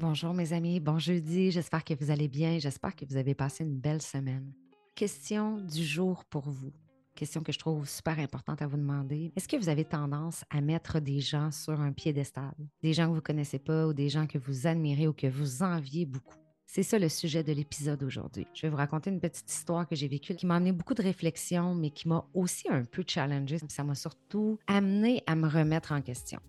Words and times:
Bonjour 0.00 0.32
mes 0.32 0.54
amis, 0.54 0.80
bon 0.80 0.98
jeudi, 0.98 1.50
j'espère 1.50 1.84
que 1.84 1.92
vous 1.92 2.10
allez 2.10 2.26
bien, 2.26 2.58
j'espère 2.58 2.96
que 2.96 3.04
vous 3.04 3.18
avez 3.18 3.34
passé 3.34 3.64
une 3.64 3.78
belle 3.78 4.00
semaine. 4.00 4.50
Question 4.94 5.58
du 5.58 5.84
jour 5.84 6.24
pour 6.24 6.48
vous, 6.48 6.72
question 7.14 7.42
que 7.42 7.52
je 7.52 7.58
trouve 7.58 7.86
super 7.86 8.18
importante 8.18 8.62
à 8.62 8.66
vous 8.66 8.78
demander. 8.78 9.30
Est-ce 9.36 9.46
que 9.46 9.58
vous 9.58 9.68
avez 9.68 9.84
tendance 9.84 10.42
à 10.48 10.62
mettre 10.62 11.00
des 11.00 11.20
gens 11.20 11.50
sur 11.50 11.78
un 11.78 11.92
piédestal, 11.92 12.54
des 12.82 12.94
gens 12.94 13.04
que 13.04 13.08
vous 13.10 13.16
ne 13.16 13.20
connaissez 13.20 13.58
pas 13.58 13.88
ou 13.88 13.92
des 13.92 14.08
gens 14.08 14.26
que 14.26 14.38
vous 14.38 14.66
admirez 14.66 15.06
ou 15.06 15.12
que 15.12 15.26
vous 15.26 15.62
enviez 15.62 16.06
beaucoup? 16.06 16.38
C'est 16.64 16.82
ça 16.82 16.98
le 16.98 17.10
sujet 17.10 17.44
de 17.44 17.52
l'épisode 17.52 18.02
aujourd'hui. 18.02 18.46
Je 18.54 18.62
vais 18.62 18.70
vous 18.70 18.78
raconter 18.78 19.10
une 19.10 19.20
petite 19.20 19.52
histoire 19.52 19.86
que 19.86 19.96
j'ai 19.96 20.08
vécue 20.08 20.34
qui 20.34 20.46
m'a 20.46 20.56
amené 20.56 20.72
beaucoup 20.72 20.94
de 20.94 21.02
réflexion, 21.02 21.74
mais 21.74 21.90
qui 21.90 22.08
m'a 22.08 22.24
aussi 22.32 22.70
un 22.70 22.84
peu 22.84 23.04
challengé. 23.06 23.58
Ça 23.68 23.84
m'a 23.84 23.94
surtout 23.94 24.58
amené 24.66 25.22
à 25.26 25.34
me 25.34 25.46
remettre 25.46 25.92
en 25.92 26.00
question. 26.00 26.40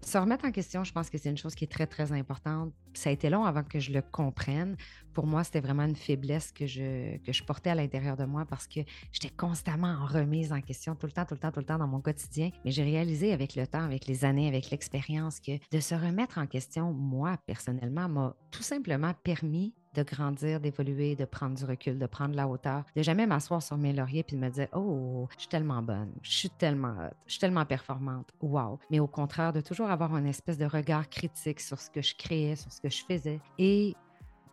Se 0.00 0.16
remettre 0.16 0.44
en 0.44 0.52
question, 0.52 0.84
je 0.84 0.92
pense 0.92 1.10
que 1.10 1.18
c'est 1.18 1.28
une 1.28 1.36
chose 1.36 1.54
qui 1.54 1.64
est 1.64 1.70
très, 1.70 1.86
très 1.86 2.12
importante. 2.12 2.72
Ça 2.94 3.10
a 3.10 3.12
été 3.12 3.28
long 3.30 3.44
avant 3.44 3.62
que 3.62 3.80
je 3.80 3.92
le 3.92 4.00
comprenne. 4.00 4.76
Pour 5.12 5.26
moi, 5.26 5.44
c'était 5.44 5.60
vraiment 5.60 5.84
une 5.84 5.96
faiblesse 5.96 6.52
que 6.52 6.66
je, 6.66 7.18
que 7.18 7.32
je 7.32 7.42
portais 7.42 7.70
à 7.70 7.74
l'intérieur 7.74 8.16
de 8.16 8.24
moi 8.24 8.44
parce 8.46 8.66
que 8.66 8.80
j'étais 9.12 9.34
constamment 9.34 9.88
en 9.88 10.06
remise 10.06 10.52
en 10.52 10.60
question 10.60 10.94
tout 10.94 11.06
le 11.06 11.12
temps, 11.12 11.24
tout 11.24 11.34
le 11.34 11.40
temps, 11.40 11.50
tout 11.50 11.60
le 11.60 11.66
temps 11.66 11.78
dans 11.78 11.88
mon 11.88 12.00
quotidien. 12.00 12.50
Mais 12.64 12.70
j'ai 12.70 12.84
réalisé 12.84 13.32
avec 13.32 13.56
le 13.56 13.66
temps, 13.66 13.82
avec 13.82 14.06
les 14.06 14.24
années, 14.24 14.48
avec 14.48 14.70
l'expérience 14.70 15.40
que 15.40 15.52
de 15.70 15.80
se 15.80 15.94
remettre 15.94 16.38
en 16.38 16.46
question, 16.46 16.92
moi, 16.92 17.36
personnellement, 17.46 18.08
m'a 18.08 18.36
tout 18.50 18.62
simplement 18.62 19.12
permis 19.24 19.74
de 19.98 20.02
grandir, 20.04 20.60
d'évoluer, 20.60 21.16
de 21.16 21.24
prendre 21.24 21.56
du 21.56 21.64
recul, 21.64 21.98
de 21.98 22.06
prendre 22.06 22.34
la 22.34 22.46
hauteur, 22.46 22.84
de 22.94 23.02
jamais 23.02 23.26
m'asseoir 23.26 23.62
sur 23.62 23.76
mes 23.76 23.92
lauriers 23.92 24.22
puis 24.22 24.36
de 24.36 24.40
me 24.40 24.48
dire 24.48 24.68
Oh, 24.72 25.26
je 25.34 25.40
suis 25.40 25.48
tellement 25.48 25.82
bonne, 25.82 26.12
je 26.22 26.30
suis 26.30 26.50
tellement 26.50 26.94
je 27.26 27.32
suis 27.32 27.40
tellement 27.40 27.64
performante, 27.64 28.32
wow. 28.40 28.78
Mais 28.90 29.00
au 29.00 29.06
contraire, 29.06 29.52
de 29.52 29.60
toujours 29.60 29.90
avoir 29.90 30.16
une 30.16 30.26
espèce 30.26 30.58
de 30.58 30.66
regard 30.66 31.08
critique 31.08 31.60
sur 31.60 31.80
ce 31.80 31.90
que 31.90 32.02
je 32.02 32.14
créais, 32.14 32.56
sur 32.56 32.72
ce 32.72 32.80
que 32.80 32.90
je 32.90 33.04
faisais 33.04 33.40
et 33.58 33.94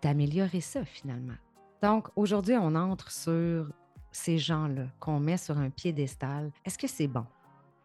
d'améliorer 0.02 0.62
ça 0.62 0.84
finalement. 0.84 1.36
Donc 1.81 2.08
aujourd'hui, 2.16 2.55
on 2.55 2.73
entre 2.75 3.11
sur 3.11 3.72
ces 4.11 4.38
gens-là 4.38 4.88
qu'on 5.00 5.20
met 5.20 5.38
sur 5.38 5.58
un 5.58 5.70
piédestal. 5.70 6.52
Est-ce 6.64 6.77
que 6.77 6.88
c'est 6.88 7.08
bon? 7.08 7.25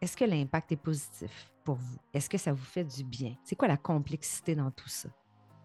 Est-ce 0.01 0.17
que 0.17 0.25
l'impact 0.25 0.71
est 0.71 0.77
positif 0.77 1.51
pour 1.63 1.75
vous? 1.75 1.97
Est-ce 2.13 2.29
que 2.29 2.37
ça 2.37 2.53
vous 2.53 2.63
fait 2.63 2.83
du 2.83 3.03
bien? 3.03 3.35
C'est 3.43 3.55
quoi 3.55 3.67
la 3.67 3.77
complexité 3.77 4.55
dans 4.55 4.71
tout 4.71 4.89
ça? 4.89 5.09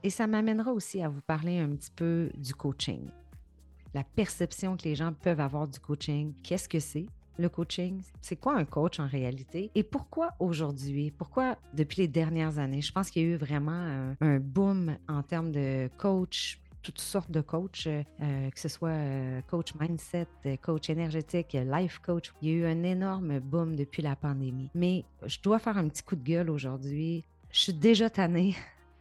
Et 0.06 0.10
ça 0.10 0.28
m'amènera 0.28 0.72
aussi 0.72 1.02
à 1.02 1.08
vous 1.08 1.20
parler 1.20 1.58
un 1.58 1.70
petit 1.70 1.90
peu 1.90 2.30
du 2.38 2.54
coaching. 2.54 3.08
La 3.92 4.04
perception 4.04 4.76
que 4.76 4.84
les 4.84 4.94
gens 4.94 5.12
peuvent 5.12 5.40
avoir 5.40 5.66
du 5.66 5.80
coaching. 5.80 6.32
Qu'est-ce 6.44 6.68
que 6.68 6.78
c'est? 6.78 7.06
Le 7.40 7.48
coaching, 7.48 8.00
c'est 8.20 8.36
quoi 8.36 8.54
un 8.54 8.64
coach 8.64 9.00
en 9.00 9.08
réalité? 9.08 9.72
Et 9.74 9.82
pourquoi 9.82 10.34
aujourd'hui? 10.38 11.10
Pourquoi 11.10 11.58
depuis 11.74 12.02
les 12.02 12.06
dernières 12.06 12.60
années? 12.60 12.82
Je 12.82 12.92
pense 12.92 13.10
qu'il 13.10 13.22
y 13.22 13.24
a 13.24 13.28
eu 13.30 13.34
vraiment 13.34 14.14
un, 14.20 14.38
boom 14.38 14.96
en 15.08 15.24
termes 15.24 15.50
de 15.50 15.90
coach, 15.98 16.60
toutes 16.84 17.00
sortes 17.00 17.32
de 17.32 17.40
coachs, 17.40 17.88
euh, 17.88 18.50
que 18.50 18.60
ce 18.60 18.68
soit 18.68 18.90
euh, 18.90 19.40
coach 19.50 19.74
mindset, 19.74 20.28
coach 20.62 20.88
énergétique, 20.88 21.58
life 21.60 21.98
coach. 21.98 22.32
Il 22.42 22.48
y 22.48 22.52
a 22.52 22.54
eu 22.54 22.64
un 22.64 22.84
énorme 22.84 23.40
boom 23.40 23.74
depuis 23.74 24.02
la 24.02 24.14
pandémie. 24.14 24.70
Mais 24.72 25.04
je 25.24 25.38
dois 25.42 25.58
faire 25.58 25.76
un 25.76 25.88
petit 25.88 26.04
coup 26.04 26.14
de 26.14 26.22
gueule 26.22 26.48
aujourd'hui. 26.48 27.24
Je 27.50 27.58
suis 27.58 27.74
déjà 27.74 28.08
tannée 28.08 28.54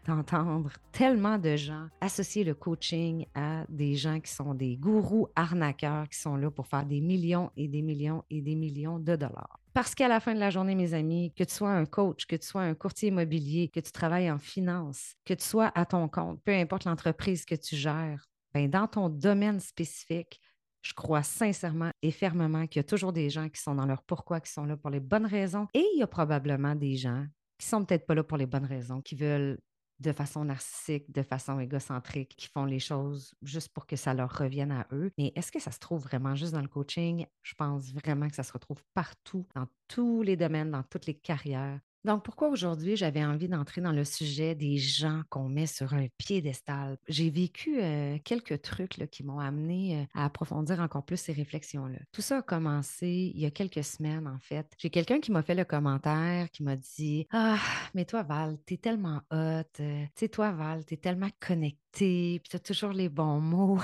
d'entendre 0.05 0.71
tellement 0.91 1.37
de 1.37 1.55
gens 1.55 1.87
associer 2.01 2.43
le 2.43 2.53
coaching 2.53 3.25
à 3.33 3.65
des 3.69 3.95
gens 3.95 4.19
qui 4.19 4.31
sont 4.31 4.53
des 4.53 4.77
gourous 4.77 5.27
arnaqueurs 5.35 6.07
qui 6.09 6.19
sont 6.19 6.35
là 6.35 6.51
pour 6.51 6.67
faire 6.67 6.85
des 6.85 7.01
millions 7.01 7.51
et 7.57 7.67
des 7.67 7.81
millions 7.81 8.23
et 8.29 8.41
des 8.41 8.55
millions 8.55 8.99
de 8.99 9.15
dollars. 9.15 9.59
Parce 9.73 9.93
qu'à 9.93 10.07
la 10.07 10.19
fin 10.19 10.33
de 10.33 10.39
la 10.39 10.51
journée, 10.51 10.75
mes 10.75 10.93
amis, 10.93 11.33
que 11.35 11.43
tu 11.43 11.53
sois 11.53 11.71
un 11.71 11.85
coach, 11.85 12.25
que 12.25 12.35
tu 12.35 12.47
sois 12.47 12.61
un 12.61 12.75
courtier 12.75 13.09
immobilier, 13.09 13.67
que 13.67 13.81
tu 13.81 13.91
travailles 13.91 14.31
en 14.31 14.37
finance, 14.37 15.15
que 15.25 15.33
tu 15.33 15.43
sois 15.43 15.71
à 15.75 15.85
ton 15.85 16.07
compte, 16.07 16.41
peu 16.43 16.53
importe 16.53 16.85
l'entreprise 16.85 17.43
que 17.43 17.55
tu 17.55 17.75
gères, 17.75 18.25
ben 18.53 18.69
dans 18.69 18.87
ton 18.87 19.09
domaine 19.09 19.59
spécifique, 19.59 20.39
je 20.81 20.93
crois 20.93 21.23
sincèrement 21.23 21.89
et 22.03 22.11
fermement 22.11 22.67
qu'il 22.67 22.79
y 22.79 22.81
a 22.81 22.83
toujours 22.83 23.11
des 23.11 23.29
gens 23.29 23.49
qui 23.49 23.59
sont 23.59 23.73
dans 23.73 23.87
leur 23.87 24.03
pourquoi, 24.03 24.39
qui 24.39 24.51
sont 24.51 24.65
là 24.65 24.77
pour 24.77 24.91
les 24.91 24.99
bonnes 24.99 25.25
raisons. 25.25 25.67
Et 25.73 25.83
il 25.95 25.99
y 25.99 26.03
a 26.03 26.07
probablement 26.07 26.75
des 26.75 26.95
gens 26.95 27.25
qui 27.57 27.67
sont 27.67 27.83
peut-être 27.83 28.05
pas 28.05 28.15
là 28.15 28.23
pour 28.23 28.37
les 28.37 28.45
bonnes 28.45 28.65
raisons, 28.65 29.01
qui 29.01 29.15
veulent 29.15 29.57
de 29.99 30.11
façon 30.11 30.45
narcissique, 30.45 31.11
de 31.11 31.23
façon 31.23 31.59
égocentrique, 31.59 32.35
qui 32.37 32.47
font 32.47 32.65
les 32.65 32.79
choses 32.79 33.33
juste 33.41 33.69
pour 33.69 33.85
que 33.87 33.95
ça 33.95 34.13
leur 34.13 34.31
revienne 34.37 34.71
à 34.71 34.87
eux. 34.91 35.11
Mais 35.17 35.31
est-ce 35.35 35.51
que 35.51 35.59
ça 35.59 35.71
se 35.71 35.79
trouve 35.79 36.03
vraiment 36.03 36.35
juste 36.35 36.53
dans 36.53 36.61
le 36.61 36.67
coaching? 36.67 37.25
Je 37.43 37.53
pense 37.55 37.91
vraiment 37.93 38.27
que 38.29 38.35
ça 38.35 38.43
se 38.43 38.53
retrouve 38.53 38.83
partout, 38.93 39.47
dans 39.55 39.67
tous 39.87 40.21
les 40.23 40.35
domaines, 40.37 40.71
dans 40.71 40.83
toutes 40.83 41.05
les 41.05 41.15
carrières. 41.17 41.79
Donc, 42.05 42.23
pourquoi 42.23 42.49
aujourd'hui 42.49 42.95
j'avais 42.95 43.25
envie 43.25 43.47
d'entrer 43.47 43.81
dans 43.81 43.91
le 43.91 44.03
sujet 44.03 44.53
des 44.53 44.77
gens 44.77 45.23
qu'on 45.29 45.49
met 45.49 45.65
sur 45.65 45.93
un 45.93 46.07
piédestal? 46.17 46.97
J'ai 47.07 47.29
vécu 47.29 47.79
quelques 48.23 48.61
trucs 48.61 49.09
qui 49.11 49.23
m'ont 49.23 49.39
amené 49.39 50.07
à 50.13 50.25
approfondir 50.25 50.79
encore 50.79 51.03
plus 51.03 51.17
ces 51.17 51.33
réflexions-là. 51.33 51.97
Tout 52.11 52.21
ça 52.21 52.37
a 52.37 52.41
commencé 52.41 53.31
il 53.33 53.41
y 53.41 53.45
a 53.45 53.51
quelques 53.51 53.83
semaines, 53.83 54.27
en 54.27 54.39
fait. 54.39 54.71
J'ai 54.77 54.89
quelqu'un 54.89 55.19
qui 55.19 55.31
m'a 55.31 55.41
fait 55.41 55.55
le 55.55 55.65
commentaire, 55.65 56.49
qui 56.51 56.63
m'a 56.63 56.75
dit 56.75 57.27
Ah, 57.31 57.57
mais 57.93 58.05
toi, 58.05 58.23
Val, 58.23 58.57
t'es 58.65 58.77
tellement 58.77 59.21
hot. 59.31 59.63
Tu 59.75 59.83
sais, 60.15 60.29
toi, 60.29 60.51
Val, 60.51 60.85
t'es 60.85 60.97
tellement 60.97 61.29
connectée, 61.39 62.39
puis 62.39 62.49
t'as 62.51 62.59
toujours 62.59 62.93
les 62.93 63.09
bons 63.09 63.39
mots. 63.41 63.79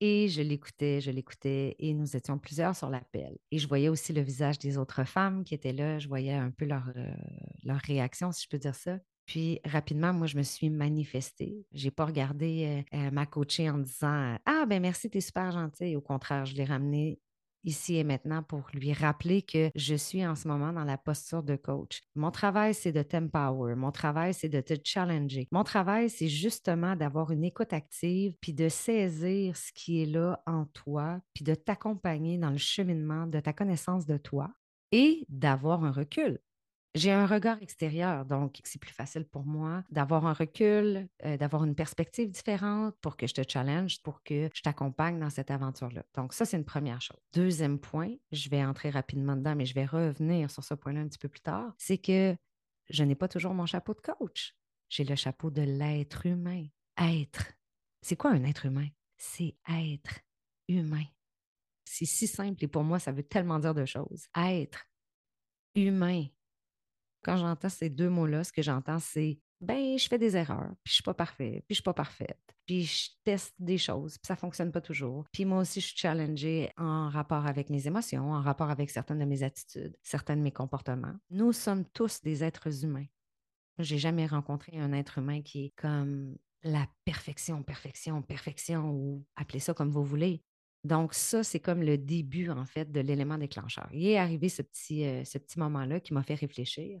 Et 0.00 0.28
je 0.28 0.40
l'écoutais, 0.40 1.00
je 1.02 1.10
l'écoutais, 1.10 1.76
et 1.78 1.92
nous 1.92 2.16
étions 2.16 2.38
plusieurs 2.38 2.74
sur 2.74 2.88
l'appel. 2.88 3.36
Et 3.50 3.58
je 3.58 3.68
voyais 3.68 3.90
aussi 3.90 4.14
le 4.14 4.22
visage 4.22 4.58
des 4.58 4.78
autres 4.78 5.04
femmes 5.04 5.44
qui 5.44 5.54
étaient 5.54 5.74
là, 5.74 5.98
je 5.98 6.08
voyais 6.08 6.32
un 6.32 6.50
peu 6.50 6.64
leur, 6.64 6.90
euh, 6.96 7.14
réaction, 7.84 8.32
si 8.32 8.44
je 8.44 8.48
peux 8.48 8.58
dire 8.58 8.74
ça. 8.74 8.98
Puis 9.26 9.60
rapidement, 9.64 10.12
moi, 10.14 10.26
je 10.26 10.38
me 10.38 10.42
suis 10.42 10.70
manifestée. 10.70 11.66
Je 11.72 11.84
n'ai 11.84 11.90
pas 11.90 12.06
regardé 12.06 12.84
euh, 12.94 12.96
euh, 12.96 13.10
ma 13.10 13.26
coachée 13.26 13.68
en 13.68 13.78
disant 13.78 14.36
Ah, 14.46 14.64
ben 14.66 14.80
merci, 14.80 15.10
tu 15.10 15.18
es 15.18 15.20
super 15.20 15.52
gentille. 15.52 15.94
Au 15.96 16.00
contraire, 16.00 16.46
je 16.46 16.56
l'ai 16.56 16.64
ramenée 16.64 17.20
ici 17.64 17.96
et 17.96 18.04
maintenant 18.04 18.42
pour 18.42 18.68
lui 18.74 18.92
rappeler 18.92 19.42
que 19.42 19.70
je 19.74 19.94
suis 19.94 20.26
en 20.26 20.34
ce 20.34 20.48
moment 20.48 20.72
dans 20.72 20.84
la 20.84 20.98
posture 20.98 21.42
de 21.42 21.56
coach. 21.56 22.00
Mon 22.14 22.30
travail, 22.30 22.74
c'est 22.74 22.92
de 22.92 23.02
t'empower. 23.02 23.74
Mon 23.74 23.90
travail, 23.92 24.34
c'est 24.34 24.48
de 24.48 24.60
te 24.60 24.74
challenger. 24.82 25.48
Mon 25.52 25.64
travail, 25.64 26.10
c'est 26.10 26.28
justement 26.28 26.96
d'avoir 26.96 27.30
une 27.30 27.44
écoute 27.44 27.72
active, 27.72 28.34
puis 28.40 28.52
de 28.52 28.68
saisir 28.68 29.56
ce 29.56 29.72
qui 29.72 30.02
est 30.02 30.06
là 30.06 30.42
en 30.46 30.66
toi, 30.66 31.20
puis 31.34 31.44
de 31.44 31.54
t'accompagner 31.54 32.38
dans 32.38 32.50
le 32.50 32.58
cheminement 32.58 33.26
de 33.26 33.40
ta 33.40 33.52
connaissance 33.52 34.06
de 34.06 34.16
toi 34.16 34.50
et 34.92 35.24
d'avoir 35.28 35.84
un 35.84 35.92
recul. 35.92 36.40
J'ai 36.96 37.12
un 37.12 37.26
regard 37.26 37.62
extérieur, 37.62 38.24
donc 38.24 38.60
c'est 38.64 38.80
plus 38.80 38.92
facile 38.92 39.24
pour 39.24 39.44
moi 39.44 39.84
d'avoir 39.90 40.26
un 40.26 40.32
recul, 40.32 41.08
euh, 41.24 41.36
d'avoir 41.36 41.62
une 41.62 41.76
perspective 41.76 42.28
différente 42.30 42.96
pour 43.00 43.16
que 43.16 43.28
je 43.28 43.34
te 43.34 43.42
challenge, 43.48 44.02
pour 44.02 44.24
que 44.24 44.48
je 44.52 44.62
t'accompagne 44.62 45.20
dans 45.20 45.30
cette 45.30 45.52
aventure-là. 45.52 46.02
Donc 46.14 46.34
ça, 46.34 46.44
c'est 46.44 46.56
une 46.56 46.64
première 46.64 47.00
chose. 47.00 47.20
Deuxième 47.32 47.78
point, 47.78 48.12
je 48.32 48.48
vais 48.48 48.64
entrer 48.64 48.90
rapidement 48.90 49.36
dedans, 49.36 49.54
mais 49.54 49.66
je 49.66 49.74
vais 49.74 49.84
revenir 49.84 50.50
sur 50.50 50.64
ce 50.64 50.74
point-là 50.74 51.00
un 51.00 51.06
petit 51.06 51.18
peu 51.18 51.28
plus 51.28 51.40
tard, 51.40 51.72
c'est 51.78 51.98
que 51.98 52.36
je 52.88 53.04
n'ai 53.04 53.14
pas 53.14 53.28
toujours 53.28 53.54
mon 53.54 53.66
chapeau 53.66 53.94
de 53.94 54.00
coach. 54.00 54.56
J'ai 54.88 55.04
le 55.04 55.14
chapeau 55.14 55.50
de 55.50 55.62
l'être 55.62 56.26
humain. 56.26 56.66
Être. 56.98 57.52
C'est 58.02 58.16
quoi 58.16 58.32
un 58.32 58.42
être 58.42 58.66
humain? 58.66 58.88
C'est 59.16 59.54
être 59.68 60.18
humain. 60.66 61.04
C'est 61.84 62.04
si 62.04 62.26
simple 62.26 62.64
et 62.64 62.68
pour 62.68 62.82
moi, 62.82 62.98
ça 62.98 63.12
veut 63.12 63.22
tellement 63.22 63.60
dire 63.60 63.74
de 63.74 63.84
choses. 63.84 64.26
Être 64.36 64.86
humain 65.76 66.26
quand 67.22 67.36
j'entends 67.36 67.68
ces 67.68 67.90
deux 67.90 68.08
mots-là, 68.08 68.44
ce 68.44 68.52
que 68.52 68.62
j'entends, 68.62 68.98
c'est 68.98 69.38
ben, 69.60 69.98
je 69.98 70.08
fais 70.08 70.18
des 70.18 70.36
erreurs, 70.36 70.70
puis 70.82 70.90
je 70.90 70.94
suis 70.94 71.02
pas 71.02 71.12
parfait, 71.12 71.62
puis 71.66 71.74
je 71.74 71.74
suis 71.74 71.82
pas 71.82 71.92
parfaite, 71.92 72.40
puis 72.64 72.84
je 72.84 73.10
teste 73.24 73.54
des 73.58 73.76
choses, 73.76 74.16
puis 74.16 74.26
ça 74.26 74.34
fonctionne 74.34 74.72
pas 74.72 74.80
toujours. 74.80 75.26
Puis 75.32 75.44
moi 75.44 75.58
aussi, 75.58 75.82
je 75.82 75.88
suis 75.88 75.98
challengée 75.98 76.70
en 76.78 77.10
rapport 77.10 77.46
avec 77.46 77.68
mes 77.68 77.86
émotions, 77.86 78.32
en 78.32 78.40
rapport 78.40 78.70
avec 78.70 78.88
certaines 78.88 79.18
de 79.18 79.26
mes 79.26 79.42
attitudes, 79.42 79.94
certains 80.02 80.36
de 80.36 80.40
mes 80.40 80.50
comportements. 80.50 81.14
Nous 81.28 81.52
sommes 81.52 81.84
tous 81.92 82.22
des 82.22 82.42
êtres 82.42 82.84
humains. 82.84 83.04
J'ai 83.78 83.98
jamais 83.98 84.26
rencontré 84.26 84.78
un 84.78 84.94
être 84.94 85.18
humain 85.18 85.42
qui 85.42 85.66
est 85.66 85.72
comme 85.76 86.36
la 86.62 86.86
perfection, 87.04 87.62
perfection, 87.62 88.22
perfection, 88.22 88.90
ou 88.90 89.26
appelez 89.36 89.60
ça 89.60 89.74
comme 89.74 89.90
vous 89.90 90.04
voulez. 90.04 90.42
Donc, 90.84 91.12
ça, 91.12 91.42
c'est 91.44 91.60
comme 91.60 91.82
le 91.82 91.98
début, 91.98 92.48
en 92.48 92.64
fait, 92.64 92.90
de 92.90 93.00
l'élément 93.00 93.36
déclencheur. 93.36 93.88
Il 93.92 94.06
est 94.06 94.16
arrivé 94.16 94.48
ce 94.48 94.62
petit, 94.62 95.04
euh, 95.04 95.24
ce 95.24 95.36
petit 95.36 95.58
moment-là 95.58 96.00
qui 96.00 96.14
m'a 96.14 96.22
fait 96.22 96.34
réfléchir. 96.34 97.00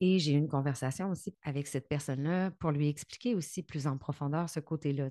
Et 0.00 0.18
j'ai 0.18 0.32
eu 0.32 0.36
une 0.36 0.48
conversation 0.48 1.10
aussi 1.10 1.34
avec 1.42 1.66
cette 1.66 1.88
personne-là 1.88 2.52
pour 2.52 2.70
lui 2.70 2.88
expliquer 2.88 3.34
aussi 3.34 3.62
plus 3.62 3.86
en 3.86 3.98
profondeur 3.98 4.48
ce 4.48 4.60
côté-là. 4.60 5.10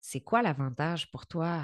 C'est 0.00 0.20
quoi 0.20 0.42
l'avantage 0.42 1.10
pour 1.10 1.26
toi 1.26 1.62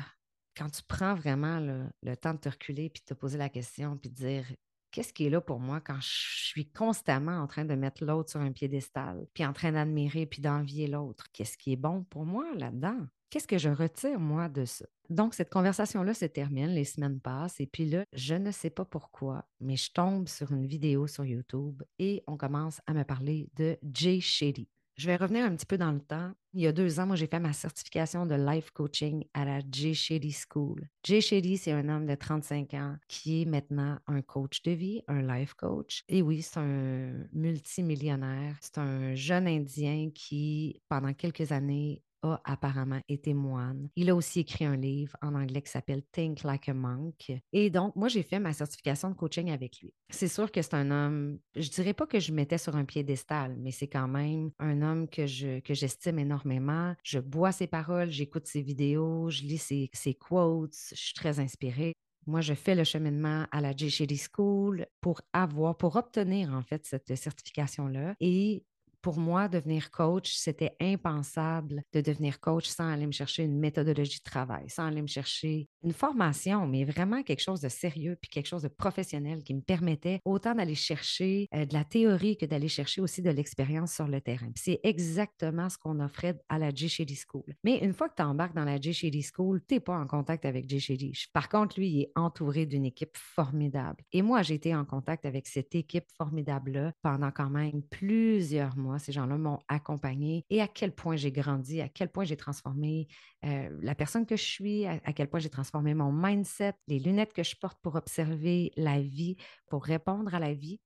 quand 0.57 0.69
tu 0.69 0.83
prends 0.83 1.15
vraiment 1.15 1.59
le, 1.59 2.17
temps 2.17 2.35
de 2.35 2.39
te 2.39 2.49
reculer 2.49 2.91
puis 2.91 3.01
de 3.01 3.15
te 3.15 3.19
poser 3.19 3.39
la 3.39 3.49
question 3.49 3.97
puis 3.97 4.11
de 4.11 4.15
dire 4.15 4.47
qu'est-ce 4.91 5.13
qui 5.13 5.27
est 5.27 5.31
là 5.31 5.41
pour 5.41 5.61
moi 5.61 5.81
quand 5.81 6.01
je 6.01 6.47
suis 6.49 6.71
constamment 6.71 7.39
en 7.39 7.47
train 7.47 7.65
de 7.65 7.75
mettre 7.75 8.05
l'autre 8.05 8.31
sur 8.31 8.41
un 8.41 8.53
piédestal 8.53 9.27
puis 9.35 9.45
en 9.45 9.53
train 9.53 9.73
d'admirer 9.73 10.27
puis 10.27 10.43
d'envier 10.43 10.87
l'autre? 10.87 11.27
Qu'est-ce 11.33 11.57
qui 11.57 11.73
est 11.73 11.77
bon 11.77 12.05
pour 12.05 12.25
moi 12.25 12.45
là-dedans? 12.57 13.07
Qu'est-ce 13.31 13.47
que 13.47 13.59
je 13.59 13.69
retire, 13.69 14.19
moi, 14.19 14.49
de 14.49 14.65
ça? 14.65 14.87
Donc, 15.09 15.35
cette 15.35 15.51
conversation-là 15.51 16.15
se 16.15 16.25
termine, 16.25 16.71
les 16.71 16.85
semaines 16.85 17.21
passent, 17.21 17.61
et 17.61 17.67
puis 17.67 17.89
là, 17.89 18.05
je 18.13 18.35
ne 18.35 18.51
sais 18.51 18.71
pas 18.71 18.85
pourquoi, 18.85 19.45
mais 19.61 19.77
je 19.77 19.93
tombe 19.93 20.27
sur 20.29 20.51
une 20.51 20.67
vidéo 20.67 21.07
sur 21.07 21.25
YouTube 21.25 21.83
et 22.01 22.25
on 22.27 22.37
commence 22.37 22.81
à 22.87 22.93
me 22.93 23.05
parler 23.05 23.49
de 23.55 23.79
Jay 23.93 24.19
Shetty. 24.21 24.69
Je 24.97 25.07
vais 25.07 25.17
revenir 25.17 25.45
un 25.45 25.55
petit 25.55 25.67
peu 25.67 25.79
dans 25.79 25.93
le 25.93 26.01
temps. 26.01 26.33
Il 26.53 26.63
y 26.63 26.67
a 26.67 26.73
deux 26.73 26.99
ans, 26.99 27.07
moi, 27.07 27.15
j'ai 27.15 27.29
fait 27.29 27.39
ma 27.39 27.53
certification 27.53 28.27
de 28.27 28.35
life 28.35 28.73
coaching 28.73 29.25
à 29.35 29.45
la 29.45 29.61
Jay 29.71 29.95
Shetty 29.95 30.33
School. 30.33 30.89
Jay 31.05 31.21
Shetty, 31.21 31.57
c'est 31.57 31.71
un 31.71 31.89
homme 31.89 32.07
de 32.07 32.15
35 32.17 32.75
ans 32.75 32.97
qui 33.07 33.43
est 33.43 33.45
maintenant 33.45 33.99
un 34.09 34.21
coach 34.21 34.61
de 34.63 34.73
vie, 34.73 35.03
un 35.07 35.23
life 35.23 35.55
coach. 35.55 36.03
Et 36.09 36.23
oui, 36.23 36.43
c'est 36.43 36.59
un 36.59 37.13
multimillionnaire. 37.33 38.57
C'est 38.61 38.79
un 38.79 39.15
jeune 39.15 39.47
Indien 39.47 40.11
qui, 40.13 40.83
pendant 40.89 41.15
quelques 41.15 41.53
années, 41.53 42.03
a 42.23 42.41
apparemment 42.45 43.01
été 43.09 43.35
moine. 43.35 43.89
Il 43.97 44.11
a 44.11 44.15
aussi 44.15 44.41
écrit 44.41 44.65
un 44.65 44.77
livre 44.77 45.17
en 45.23 45.35
anglais 45.35 45.63
qui 45.63 45.71
s'appelle 45.71 46.03
Think 46.13 46.43
Like 46.43 46.69
a 46.69 46.75
Monk. 46.75 47.33
Et 47.53 47.71
donc, 47.71 47.97
moi, 47.97 48.09
j'ai 48.09 48.23
fait 48.23 48.39
ma 48.39 48.53
certification 48.53 49.11
de 49.11 49.15
coaching 49.15 49.51
avec 49.51 49.81
lui. 49.81 49.93
C'est 50.11 50.29
sûr 50.29 50.51
que 50.51 50.63
c'est 50.63 50.75
un 50.75 50.91
homme, 50.91 51.39
je 51.57 51.69
dirais 51.71 51.95
pas 51.95 52.07
que 52.07 52.19
je 52.21 52.33
mettais 52.33 52.59
sur 52.59 52.77
un 52.77 52.85
piédestal, 52.85 53.57
mais 53.59 53.71
c'est 53.71 53.89
quand 53.89 54.09
même 54.09 54.51
un 54.59 54.83
homme 54.83 55.09
que 55.09 55.27
je 55.27 55.61
que 55.61 55.75
j'estime 55.75 56.19
énormément. 56.19 56.95
Je 57.03 57.19
bois 57.19 57.53
ses 57.53 57.67
paroles, 57.67 58.11
j'écoute 58.11 58.47
ses 58.47 58.63
vidéos, 58.63 59.31
je 59.31 59.43
lis 59.43 59.59
ses, 59.59 59.91
ses 59.93 60.15
quotes, 60.15 60.75
je 60.91 60.97
suis 60.97 61.15
très 61.15 61.41
inspirée. 61.41 61.95
Moi, 62.27 62.43
je 62.43 62.55
fais 62.55 62.75
le 62.75 62.85
cheminement 62.85 63.47
à 63.51 63.61
la 63.61 63.75
J. 63.75 63.91
School 64.17 64.87
pour 65.01 65.23
avoir, 65.33 65.77
pour 65.77 65.97
obtenir 65.97 66.53
en 66.53 66.63
fait 66.63 66.85
cette 66.85 67.15
certification-là. 67.17 68.15
Et 68.21 68.65
pour 69.03 69.19
moi, 69.19 69.49
devenir 69.49 69.91
coach, 69.91 70.35
c'était 70.35 70.77
impensable 70.81 71.83
de 71.93 72.01
devenir 72.01 72.41
coach 72.41 72.67
sans 72.67 72.93
aller 72.93 73.07
me 73.07 73.13
chercher 73.13 73.45
une 73.45 73.59
méthodologie 73.59 74.19
de 74.19 74.31
travail, 74.31 74.69
sans 74.69 74.87
aller 74.87 75.03
me 75.03 75.07
chercher 75.07 75.69
une 75.83 75.93
formation, 75.93 76.67
mais 76.67 76.85
vraiment 76.85 77.23
quelque 77.23 77.41
chose 77.41 77.61
de 77.61 77.69
sérieux 77.69 78.17
puis 78.21 78.31
quelque 78.31 78.47
chose 78.47 78.63
de 78.63 78.69
professionnel 78.69 79.43
qui 79.43 79.55
me 79.55 79.61
permettait 79.61 80.21
autant 80.25 80.55
d'aller 80.55 80.75
chercher 80.75 81.49
euh, 81.55 81.65
de 81.65 81.75
la 81.75 81.85
théorie 81.85 82.37
que 82.37 82.47
d'aller 82.47 82.69
chercher 82.69 83.01
aussi 83.01 83.23
de 83.23 83.31
l'expérience 83.31 83.95
sur 83.95 84.07
le 84.07 84.21
terrain. 84.21 84.51
C'est 84.55 84.81
exactement 84.83 85.69
ce 85.69 85.79
qu'on 85.79 86.01
offrait 86.01 86.39
à 86.49 86.59
la 86.59 86.71
J. 86.71 86.89
Shady 86.89 87.17
School. 87.17 87.55
Mais 87.65 87.79
une 87.79 87.93
fois 87.93 88.09
que 88.09 88.15
tu 88.17 88.23
embarques 88.23 88.55
dans 88.55 88.65
la 88.65 88.81
J. 88.81 88.93
Shady 88.93 89.23
School, 89.23 89.61
tu 89.67 89.75
n'es 89.75 89.81
pas 89.81 89.97
en 89.97 90.07
contact 90.07 90.45
avec 90.45 90.69
J. 90.69 90.81
Shady. 90.81 91.13
Par 91.33 91.49
contre, 91.49 91.79
lui, 91.79 91.89
il 91.89 92.01
est 92.03 92.13
entouré 92.17 92.67
d'une 92.67 92.85
équipe 92.85 93.17
formidable. 93.17 94.05
Et 94.13 94.23
moi, 94.23 94.43
j'ai 94.43 94.55
été 94.55 94.75
en 94.75 94.85
contact 94.85 95.25
avec 95.25 95.47
cette 95.47 95.75
équipe 95.75 96.07
formidable-là 96.17 96.93
pendant 97.03 97.31
quand 97.31 97.51
même 97.51 97.83
plusieurs 97.91 98.77
mois 98.77 98.90
ces 98.99 99.13
gens-là 99.13 99.37
m'ont 99.39 99.59
accompagné 99.69 100.45
et 100.51 100.61
à 100.61 100.69
quel 100.69 100.95
point 100.95 101.17
j'ai 101.17 101.33
grandi, 101.33 101.81
à 101.81 101.89
quel 101.89 102.11
point 102.11 102.25
j'ai 102.25 102.37
transformé 102.37 103.09
euh, 103.45 103.69
la 103.83 103.95
personne 103.95 104.27
que 104.27 104.37
je 104.37 104.45
suis, 104.45 104.87
à, 104.87 104.99
quel 105.13 105.29
point 105.29 105.41
j'ai 105.41 105.51
transformé 105.51 105.95
mon 105.95 106.13
mindset, 106.13 106.75
les 106.89 106.99
lunettes 106.99 107.33
que 107.33 107.43
je 107.43 107.57
porte 107.57 107.79
pour 107.83 107.97
observer 107.97 108.73
la 108.77 109.01
vie, 109.01 109.37
pour 109.69 109.85
répondre 109.85 110.35
à 110.35 110.39
la 110.39 110.55
vie. 110.55 110.81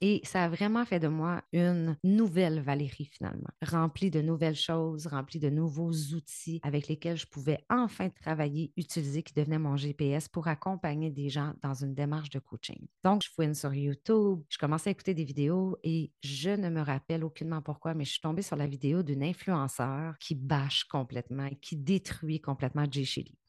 Et 0.00 0.20
ça 0.24 0.44
a 0.44 0.48
vraiment 0.48 0.84
fait 0.84 1.00
de 1.00 1.08
moi 1.08 1.42
une 1.52 1.96
nouvelle 2.04 2.60
Valérie 2.60 3.06
finalement, 3.06 3.50
remplie 3.62 4.10
de 4.10 4.20
nouvelles 4.20 4.54
choses, 4.54 5.06
remplie 5.08 5.40
de 5.40 5.50
nouveaux 5.50 5.90
outils 5.90 6.60
avec 6.62 6.86
lesquels 6.88 7.16
je 7.16 7.26
pouvais 7.26 7.64
enfin 7.68 8.08
travailler, 8.08 8.72
utiliser, 8.76 9.22
qui 9.24 9.34
devenaient 9.34 9.58
mon 9.58 9.76
GPS 9.76 10.28
pour 10.28 10.46
accompagner 10.46 11.10
des 11.10 11.28
gens 11.28 11.54
dans 11.62 11.74
une 11.74 11.94
démarche 11.94 12.30
de 12.30 12.38
coaching. 12.38 12.86
Donc, 13.02 13.24
je 13.24 13.30
fouine 13.30 13.54
sur 13.54 13.74
YouTube, 13.74 14.42
je 14.48 14.58
commençais 14.58 14.90
à 14.90 14.92
écouter 14.92 15.14
des 15.14 15.24
vidéos 15.24 15.76
et 15.82 16.12
je 16.22 16.50
ne 16.50 16.68
me 16.70 16.80
rappelle 16.80 17.24
aucunement 17.24 17.62
pourquoi, 17.62 17.94
mais 17.94 18.04
je 18.04 18.12
suis 18.12 18.20
tombée 18.20 18.42
sur 18.42 18.56
la 18.56 18.66
vidéo 18.66 19.02
d'une 19.02 19.22
influenceur 19.24 20.16
qui 20.18 20.34
bâche 20.36 20.84
complètement, 20.84 21.48
qui 21.60 21.76
détruit 21.76 22.40
complètement 22.40 22.84
Jay. 22.90 23.04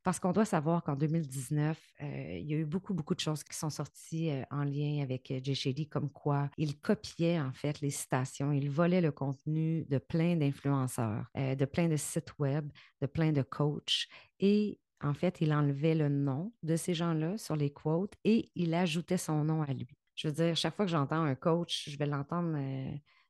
Parce 0.09 0.19
qu'on 0.19 0.31
doit 0.31 0.43
savoir 0.43 0.83
qu'en 0.83 0.95
2019, 0.95 1.77
euh, 2.01 2.37
il 2.39 2.47
y 2.47 2.55
a 2.55 2.57
eu 2.57 2.65
beaucoup, 2.65 2.95
beaucoup 2.95 3.13
de 3.13 3.19
choses 3.19 3.43
qui 3.43 3.55
sont 3.55 3.69
sorties 3.69 4.31
euh, 4.31 4.41
en 4.49 4.63
lien 4.63 5.03
avec 5.03 5.29
euh, 5.29 5.39
Jay 5.43 5.85
comme 5.85 6.09
quoi 6.09 6.49
il 6.57 6.79
copiait 6.79 7.39
en 7.39 7.53
fait 7.53 7.79
les 7.79 7.91
citations, 7.91 8.51
il 8.51 8.71
volait 8.71 9.01
le 9.01 9.11
contenu 9.11 9.85
de 9.85 9.99
plein 9.99 10.35
d'influenceurs, 10.35 11.27
de 11.35 11.63
plein 11.65 11.87
de 11.87 11.95
sites 11.95 12.33
web, 12.39 12.71
de 13.01 13.05
plein 13.05 13.31
de 13.31 13.43
coachs. 13.43 14.07
Et 14.39 14.79
en 14.99 15.13
fait, 15.13 15.41
il 15.41 15.53
enlevait 15.53 15.93
le 15.93 16.09
nom 16.09 16.53
de 16.63 16.75
ces 16.75 16.95
gens-là 16.95 17.37
sur 17.37 17.55
les 17.55 17.69
quotes 17.69 18.15
et 18.23 18.49
il 18.55 18.73
ajoutait 18.73 19.19
son 19.19 19.43
nom 19.43 19.61
à 19.61 19.71
lui. 19.73 19.95
Je 20.15 20.27
veux 20.27 20.33
dire, 20.33 20.55
chaque 20.55 20.75
fois 20.75 20.85
que 20.85 20.91
j'entends 20.91 21.21
un 21.21 21.35
coach, 21.35 21.87
je 21.87 21.95
vais 21.99 22.07
l'entendre 22.07 22.57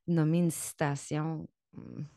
nommer 0.08 0.38
une 0.38 0.50
citation 0.50 1.46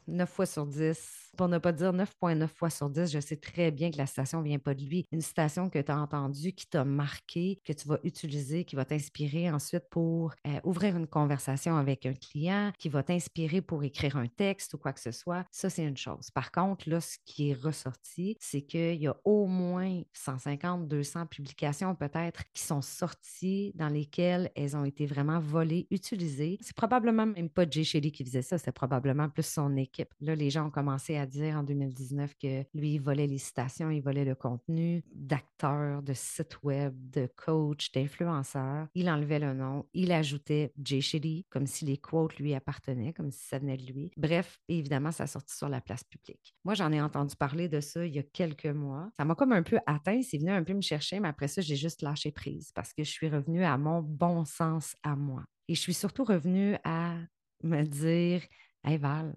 9 0.07 0.29
fois 0.29 0.47
sur 0.47 0.67
10, 0.67 1.33
pour 1.37 1.49
ne 1.49 1.59
pas 1.59 1.73
dire 1.73 1.93
9,9 1.93 2.47
fois 2.47 2.71
sur 2.71 2.91
10, 2.91 3.11
je 3.11 3.21
sais 3.21 3.37
très 3.37 3.71
bien 3.71 3.91
que 3.91 3.97
la 3.97 4.07
citation 4.07 4.41
ne 4.41 4.45
vient 4.45 4.59
pas 4.59 4.75
de 4.75 4.83
lui. 4.83 5.07
Une 5.13 5.23
citation 5.23 5.71
que 5.71 5.79
tu 5.79 5.91
as 5.91 5.99
entendue, 5.99 6.53
qui 6.53 6.67
t'a 6.67 6.85
marqué, 6.85 7.59
que 7.65 7.73
tu 7.73 7.89
vas 7.89 7.99
utiliser, 8.05 8.65
qui 8.65 8.77
va 8.77 8.85
t'inspirer 8.85 9.51
ensuite 9.51 9.85
pour 9.91 10.35
euh, 10.47 10.61
ouvrir 10.65 10.97
une 10.97 11.07
conversation 11.07 11.77
avec 11.77 12.05
un 12.05 12.15
client, 12.15 12.73
qui 12.79 12.89
va 12.89 13.03
t'inspirer 13.03 13.63
pour 13.63 13.85
écrire 13.85 14.17
un 14.17 14.27
texte 14.27 14.75
ou 14.75 14.79
quoi 14.79 14.93
que 14.93 15.01
ce 15.01 15.13
soit, 15.13 15.45
ça, 15.51 15.71
c'est 15.71 15.85
une 15.85 15.97
chose. 15.97 16.31
Par 16.31 16.53
contre, 16.53 16.89
là, 16.89 17.01
ce 17.01 17.17
qui 17.25 17.51
est 17.51 17.55
ressorti, 17.55 18.37
c'est 18.41 18.63
qu'il 18.63 19.01
y 19.01 19.07
a 19.07 19.17
au 19.25 19.47
moins 19.47 20.03
150, 20.13 20.87
200 20.89 21.27
publications 21.27 21.95
peut-être 21.95 22.43
qui 22.53 22.63
sont 22.63 22.83
sorties 22.83 23.73
dans 23.75 23.89
lesquelles 23.89 24.51
elles 24.55 24.77
ont 24.77 24.85
été 24.85 25.07
vraiment 25.07 25.41
volées, 25.41 25.87
utilisées. 25.91 26.59
C'est 26.61 26.77
probablement 26.77 27.27
même 27.27 27.49
pas 27.49 27.69
Jay 27.69 27.85
Shelly 27.85 28.13
qui 28.13 28.25
faisait 28.25 28.43
ça, 28.43 28.59
c'est 28.59 28.73
probablement 28.73 29.29
plus 29.29 29.42
son 29.43 29.77
équipe. 29.77 30.13
Là, 30.21 30.35
les 30.35 30.51
gens 30.51 30.67
ont 30.67 30.71
commencé 30.71 31.17
à 31.17 31.27
dire 31.27 31.57
en 31.57 31.63
2019 31.63 32.35
que 32.41 32.65
lui, 32.75 32.95
il 32.95 33.01
volait 33.01 33.27
les 33.27 33.39
citations, 33.39 33.91
il 33.91 34.01
volait 34.01 34.25
le 34.25 34.35
contenu 34.35 35.03
d'acteurs, 35.15 36.03
de 36.03 36.13
sites 36.15 36.63
web, 36.63 36.95
de 37.11 37.29
coachs, 37.37 37.93
d'influenceurs. 37.95 38.87
Il 38.95 39.11
enlevait 39.11 39.39
le 39.39 39.55
nom, 39.55 39.87
il 39.93 40.13
ajoutait 40.13 40.73
Jay 40.83 41.01
Shetty 41.01 41.47
comme 41.51 41.67
si 41.67 41.85
les 41.85 41.99
quotes 41.99 42.39
lui 42.39 42.55
appartenaient, 42.55 43.13
comme 43.13 43.31
si 43.31 43.47
ça 43.47 43.59
venait 43.59 43.77
de 43.77 43.85
lui. 43.85 44.13
Bref, 44.17 44.59
évidemment, 44.69 45.13
ça 45.13 45.27
sorti 45.27 45.57
sur 45.57 45.69
la 45.69 45.81
place 45.81 46.05
publique. 46.05 46.55
Moi, 46.65 46.75
j'en 46.75 46.93
ai 46.93 47.01
entendu 47.01 47.37
parler 47.37 47.69
de 47.69 47.81
ça 47.81 48.07
il 48.07 48.15
y 48.15 48.19
a 48.19 48.23
quelques 48.23 48.67
mois. 48.67 49.11
Ça 49.17 49.25
m'a 49.25 49.35
comme 49.35 49.53
un 49.53 49.63
peu 49.63 49.79
atteint, 49.87 50.21
c'est 50.23 50.39
venu 50.39 50.51
un 50.51 50.63
peu 50.63 50.75
me 50.75 50.81
chercher, 50.81 51.21
mais 51.21 51.29
après 51.29 51.49
ça, 51.49 51.61
j'ai 51.61 51.77
juste 51.77 52.03
lâché 52.03 52.31
prise 52.31 52.73
parce 52.75 52.93
que 52.93 53.05
je 53.05 53.11
suis 53.11 53.29
revenue 53.29 53.65
à 53.65 53.77
mon 53.79 54.03
bon 54.03 54.45
sens 54.45 54.95
à 55.03 55.17
moi. 55.17 55.45
Et 55.69 55.75
je 55.75 55.81
suis 55.81 55.95
surtout 55.95 56.25
revenue 56.25 56.77
à 56.85 57.17
me 57.63 57.83
dire 57.85 58.43
Hey 58.85 58.97
Val, 58.99 59.35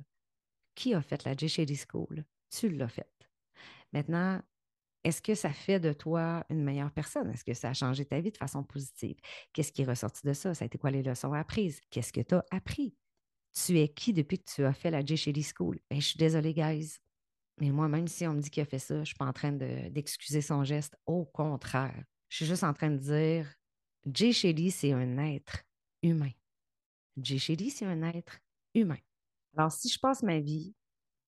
qui 0.73 0.93
a 0.93 1.01
fait 1.01 1.23
la 1.23 1.35
J. 1.35 1.47
Shady 1.47 1.75
School? 1.75 2.25
Tu 2.49 2.69
l'as 2.69 2.87
fait. 2.87 3.11
Maintenant, 3.93 4.41
est-ce 5.03 5.21
que 5.21 5.35
ça 5.35 5.51
fait 5.53 5.79
de 5.79 5.93
toi 5.93 6.43
une 6.49 6.63
meilleure 6.63 6.91
personne? 6.91 7.29
Est-ce 7.29 7.43
que 7.43 7.53
ça 7.53 7.69
a 7.69 7.73
changé 7.73 8.05
ta 8.05 8.19
vie 8.19 8.31
de 8.31 8.37
façon 8.37 8.63
positive? 8.63 9.17
Qu'est-ce 9.53 9.71
qui 9.71 9.83
est 9.83 9.85
ressorti 9.85 10.25
de 10.25 10.33
ça? 10.33 10.55
Ça 10.55 10.63
a 10.63 10.65
été 10.65 10.79
quoi 10.79 10.89
les 10.89 11.03
leçons 11.03 11.33
apprises? 11.33 11.79
Qu'est-ce 11.91 12.11
que 12.11 12.21
tu 12.21 12.33
as 12.33 12.43
appris? 12.49 12.95
Tu 13.53 13.79
es 13.79 13.87
qui 13.87 14.13
depuis 14.13 14.39
que 14.39 14.51
tu 14.51 14.65
as 14.65 14.73
fait 14.73 14.89
la 14.89 15.05
J. 15.05 15.15
Shady 15.15 15.43
School? 15.43 15.79
Ben, 15.89 16.01
je 16.01 16.07
suis 16.07 16.17
désolée, 16.17 16.53
guys. 16.53 16.97
Mais 17.61 17.69
moi, 17.69 17.87
même 17.87 18.07
si 18.07 18.25
on 18.25 18.33
me 18.33 18.41
dit 18.41 18.49
qu'il 18.49 18.63
a 18.63 18.65
fait 18.65 18.79
ça, 18.79 18.95
je 18.95 18.99
ne 19.01 19.05
suis 19.05 19.15
pas 19.15 19.25
en 19.25 19.33
train 19.33 19.51
d'excuser 19.51 20.41
son 20.41 20.63
geste. 20.63 20.97
Au 21.05 21.23
contraire, 21.23 22.03
je 22.29 22.37
suis 22.37 22.45
juste 22.45 22.63
en 22.63 22.73
train 22.73 22.89
de 22.89 22.97
dire 22.97 23.53
Jay 24.11 24.33
Shady, 24.33 24.71
c'est 24.71 24.91
un 24.91 25.17
être 25.19 25.63
humain. 26.01 26.31
Jay 27.17 27.37
Shady, 27.37 27.69
c'est 27.69 27.85
un 27.85 28.01
être 28.01 28.39
humain. 28.73 28.97
Alors, 29.57 29.71
si 29.71 29.89
je 29.89 29.99
passe 29.99 30.23
ma 30.23 30.39
vie 30.39 30.73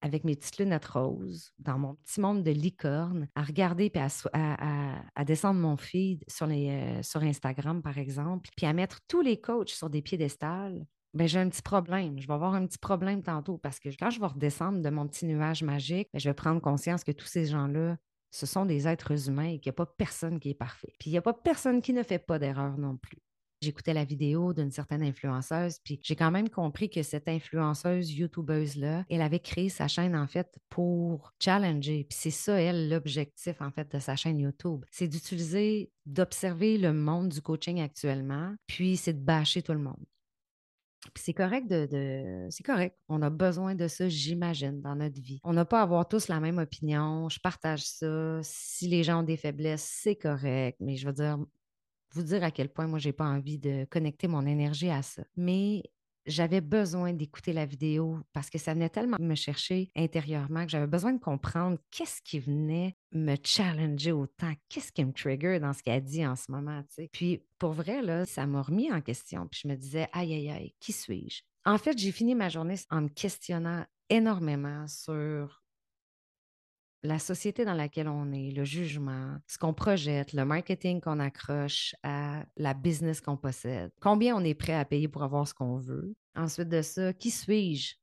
avec 0.02 0.24
mes 0.24 0.36
petites 0.36 0.60
lunettes 0.60 0.86
roses, 0.86 1.52
dans 1.60 1.80
mon 1.80 1.96
petit 1.96 2.22
monde 2.22 2.44
de 2.44 2.52
licorne, 2.52 3.28
à 3.36 3.44
regarder 3.44 3.92
et 3.94 4.00
à, 4.34 5.26
descendre 5.26 5.60
mon 5.60 5.78
feed 5.78 6.24
euh, 6.42 7.02
sur 7.02 7.24
Instagram, 7.24 7.82
par 7.82 7.98
exemple, 7.98 8.50
puis 8.56 8.66
à 8.66 8.74
mettre 8.74 9.00
tous 9.08 9.22
les 9.22 9.40
coachs 9.40 9.70
sur 9.70 9.90
des 9.90 10.02
piédestals, 10.02 10.86
ben, 11.14 11.28
j'ai 11.28 11.40
un 11.40 11.50
petit 11.50 11.62
problème. 11.62 12.20
Je 12.20 12.28
vais 12.28 12.34
avoir 12.34 12.54
un 12.54 12.68
petit 12.68 12.78
problème 12.78 13.24
tantôt 13.24 13.58
parce 13.58 13.80
que 13.80 13.90
quand 13.90 14.12
je 14.12 14.20
vais 14.20 14.28
redescendre 14.28 14.82
de 14.82 14.90
mon 14.90 15.08
petit 15.08 15.26
nuage 15.26 15.64
magique, 15.64 16.10
ben, 16.14 16.20
je 16.20 16.30
vais 16.30 16.36
prendre 16.36 16.62
conscience 16.62 17.04
que 17.04 17.12
tous 17.12 17.26
ces 17.26 17.46
gens-là, 17.46 17.98
ce 18.30 18.46
sont 18.46 18.66
des 18.66 18.88
êtres 18.88 19.30
humains 19.30 19.50
et 19.50 19.60
qu'il 19.60 19.72
n'y 19.72 19.76
a 19.76 19.84
pas 19.84 19.86
personne 19.86 20.40
qui 20.40 20.50
est 20.50 20.54
parfait. 20.54 20.94
Puis 21.00 21.10
il 21.10 21.14
n'y 21.14 21.18
a 21.18 21.22
pas 21.22 21.34
personne 21.34 21.82
qui 21.82 21.94
ne 21.94 22.04
fait 22.04 22.20
pas 22.20 22.38
d'erreur 22.38 22.78
non 22.78 22.98
plus. 22.98 23.18
J'écoutais 23.62 23.94
la 23.94 24.06
vidéo 24.06 24.54
d'une 24.54 24.72
certaine 24.72 25.02
influenceuse, 25.02 25.80
puis 25.84 26.00
j'ai 26.04 26.16
quand 26.16 26.32
même 26.32 26.50
compris 26.50 26.90
que 26.90 27.02
cette 27.02 27.28
influenceuse 27.28 28.12
YouTubeuse-là, 28.12 29.06
elle 29.10 29.22
avait 29.22 29.40
créé 29.40 29.70
sa 29.70 29.88
chaîne 29.88 30.16
en 30.16 30.28
fait 30.28 30.60
pour 30.70 31.34
challenger. 31.40 32.06
Puis 32.08 32.18
c'est 32.20 32.32
ça, 32.32 32.62
elle, 32.62 32.90
l'objectif 32.90 33.62
en 33.62 33.72
fait 33.72 33.92
de 33.92 34.00
sa 34.00 34.16
chaîne 34.16 34.40
YouTube. 34.40 34.86
C'est 34.92 35.08
d'utiliser, 35.08 35.92
d'observer 36.06 36.78
le 36.78 36.94
monde 36.94 37.30
du 37.30 37.42
coaching 37.42 37.82
actuellement, 37.82 38.54
puis 38.68 38.96
c'est 38.96 39.14
de 39.14 39.24
bâcher 39.24 39.62
tout 39.62 39.74
le 39.74 39.80
monde. 39.80 40.06
Puis 41.14 41.24
c'est 41.26 41.34
correct 41.34 41.68
de, 41.68 42.48
c'est 42.50 42.64
correct. 42.64 42.98
On 43.08 43.22
a 43.22 43.30
besoin 43.30 43.76
de 43.76 43.88
ça, 43.88 44.10
j'imagine, 44.10 44.82
dans 44.82 44.96
notre 44.96 45.22
vie. 45.22 45.40
On 45.44 45.54
n'a 45.54 45.66
pas 45.66 45.80
à 45.80 45.84
avoir 45.84 46.08
tous 46.08 46.28
la 46.28 46.40
même 46.40 46.58
opinion. 46.58 47.30
Je 47.30 47.40
partage 47.40 47.86
ça. 47.86 48.40
Si 48.44 48.88
les 48.88 49.04
gens 49.04 49.22
ont 49.22 49.24
des 49.24 49.38
faiblesses, 49.38 49.84
c'est 49.84 50.16
correct. 50.16 50.78
Mais 50.82 50.96
je 50.96 51.08
veux 51.08 51.14
dire, 51.14 51.38
vous 52.14 52.24
dire 52.24 52.44
à 52.44 52.52
quel 52.52 52.70
point 52.70 52.88
moi, 52.88 53.00
j'ai 53.00 53.14
pas 53.14 53.26
envie 53.26 53.58
de 53.58 53.86
connecter 53.90 54.28
mon 54.28 54.46
énergie 54.46 54.90
à 54.90 55.02
ça. 55.02 55.24
Mais 55.36 55.84
j'avais 56.28 56.62
besoin 56.62 57.14
d'écouter 57.14 57.54
la 57.54 57.66
vidéo 57.66 58.20
parce 58.34 58.50
que 58.50 58.58
ça 58.58 58.74
venait 58.74 58.90
tellement 58.90 59.18
me 59.20 59.36
chercher 59.36 59.90
intérieurement 59.96 60.66
que 60.66 60.72
j'avais 60.72 60.88
besoin 60.88 61.14
de 61.14 61.20
comprendre 61.20 61.78
qu'est-ce 61.90 62.22
qui 62.22 62.40
venait 62.40 62.96
me 63.14 63.36
challenger 63.44 64.12
autant, 64.12 64.54
qu'est-ce 64.70 64.92
qui 64.92 65.06
me 65.06 65.14
trigger 65.14 65.60
dans 65.60 65.74
ce 65.74 65.82
qu'elle 65.82 66.04
dit 66.04 66.28
en 66.28 66.36
ce 66.36 66.52
moment. 66.52 66.84
Puis 67.14 67.42
pour 67.58 67.72
vrai, 67.72 68.02
là, 68.02 68.26
ça 68.26 68.46
m'a 68.46 68.62
remis 68.62 68.92
en 68.92 69.02
question. 69.02 69.48
Puis 69.48 69.62
je 69.64 69.68
me 69.70 69.76
disais, 69.76 70.08
aïe, 70.12 70.34
aïe, 70.34 70.50
aïe, 70.50 70.76
qui 70.80 70.92
suis-je? 70.92 71.42
En 71.66 71.78
fait, 71.78 71.98
j'ai 71.98 72.12
fini 72.12 72.36
ma 72.36 72.50
journée 72.50 72.76
en 72.90 73.02
me 73.02 73.10
questionnant 73.10 73.86
énormément 74.10 74.88
sur 74.88 75.64
la 77.04 77.20
société 77.20 77.66
dans 77.66 77.74
laquelle 77.74 78.08
on 78.08 78.32
est, 78.32 78.52
le 78.52 78.64
jugement, 78.64 79.38
ce 79.48 79.58
qu'on 79.58 79.74
projette, 79.74 80.34
le 80.34 80.46
marketing 80.46 81.00
qu'on 81.02 81.20
accroche 81.20 81.96
à 82.04 82.44
la 82.56 82.74
business 82.74 83.22
qu'on 83.22 83.38
possède, 83.38 83.92
combien 84.02 84.36
on 84.36 84.44
est 84.44 84.56
prêt 84.56 84.74
à 84.74 84.86
payer 84.86 85.08
pour 85.08 85.24
avoir 85.24 85.48
ce 85.48 85.54
qu'on 85.54 85.78
veut. 85.78 86.16
Ensuite 86.36 86.70
de 86.70 86.82
ça, 86.82 87.14
qui 87.14 87.32
suis-je 87.32 87.96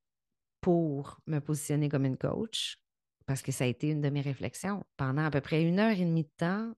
pour 0.60 1.20
me 1.26 1.40
positionner 1.40 1.88
comme 1.88 2.04
une 2.04 2.16
coach? 2.16 2.78
Parce 3.26 3.42
que 3.42 3.52
ça 3.52 3.64
a 3.64 3.66
été 3.66 3.88
une 3.88 4.00
de 4.00 4.10
mes 4.10 4.20
réflexions. 4.20 4.84
Pendant 4.96 5.24
à 5.24 5.30
peu 5.30 5.40
près 5.40 5.62
une 5.62 5.78
heure 5.78 5.98
et 5.98 6.04
demie 6.04 6.24
de 6.24 6.32
temps, 6.36 6.72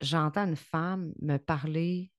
j'entends 0.00 0.46
une 0.46 0.56
femme 0.56 1.12
me 1.20 1.38
parler 1.38 2.12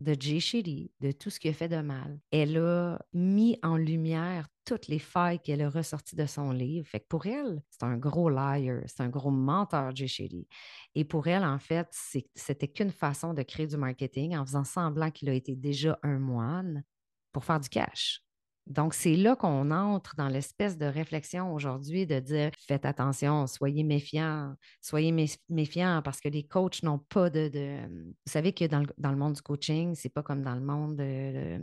de 0.00 0.16
Jay 0.18 0.40
Shetty, 0.40 0.92
de 1.00 1.12
tout 1.12 1.30
ce 1.30 1.40
qui 1.40 1.48
a 1.48 1.52
fait 1.52 1.68
de 1.68 1.80
mal. 1.80 2.20
Elle 2.30 2.56
a 2.58 2.98
mis 3.12 3.58
en 3.62 3.76
lumière 3.76 4.46
toutes 4.64 4.86
les 4.88 4.98
failles 4.98 5.40
qu'elle 5.40 5.62
a 5.62 5.70
ressorties 5.70 6.14
de 6.14 6.26
son 6.26 6.52
livre. 6.52 6.86
Fait 6.86 7.00
que 7.00 7.06
pour 7.08 7.26
elle, 7.26 7.62
c'est 7.70 7.84
un 7.84 7.96
gros 7.96 8.28
liar, 8.28 8.82
c'est 8.86 9.02
un 9.02 9.08
gros 9.08 9.30
menteur, 9.30 9.94
Jay 9.94 10.06
Shetty. 10.06 10.46
Et 10.94 11.04
pour 11.04 11.26
elle, 11.26 11.44
en 11.44 11.58
fait, 11.58 11.88
c'était 12.34 12.68
qu'une 12.68 12.92
façon 12.92 13.34
de 13.34 13.42
créer 13.42 13.66
du 13.66 13.76
marketing 13.76 14.36
en 14.36 14.44
faisant 14.44 14.64
semblant 14.64 15.10
qu'il 15.10 15.28
a 15.30 15.34
été 15.34 15.56
déjà 15.56 15.98
un 16.02 16.18
moine 16.18 16.84
pour 17.32 17.44
faire 17.44 17.60
du 17.60 17.68
cash. 17.68 18.22
Donc, 18.68 18.92
c'est 18.92 19.16
là 19.16 19.34
qu'on 19.34 19.70
entre 19.70 20.14
dans 20.16 20.28
l'espèce 20.28 20.76
de 20.76 20.84
réflexion 20.84 21.54
aujourd'hui 21.54 22.06
de 22.06 22.20
dire 22.20 22.50
faites 22.66 22.84
attention, 22.84 23.46
soyez 23.46 23.82
méfiants, 23.82 24.54
soyez 24.82 25.10
méfiants 25.48 26.02
parce 26.04 26.20
que 26.20 26.28
les 26.28 26.46
coachs 26.46 26.82
n'ont 26.82 26.98
pas 26.98 27.30
de, 27.30 27.50
Vous 27.88 28.30
savez 28.32 28.52
que 28.52 28.66
dans 28.66 28.80
le, 29.10 29.16
monde 29.16 29.32
du 29.32 29.42
coaching, 29.42 29.94
c'est 29.94 30.10
pas 30.10 30.22
comme 30.22 30.42
dans 30.42 30.54
le 30.54 30.60
monde 30.60 30.96
de, 30.96 31.60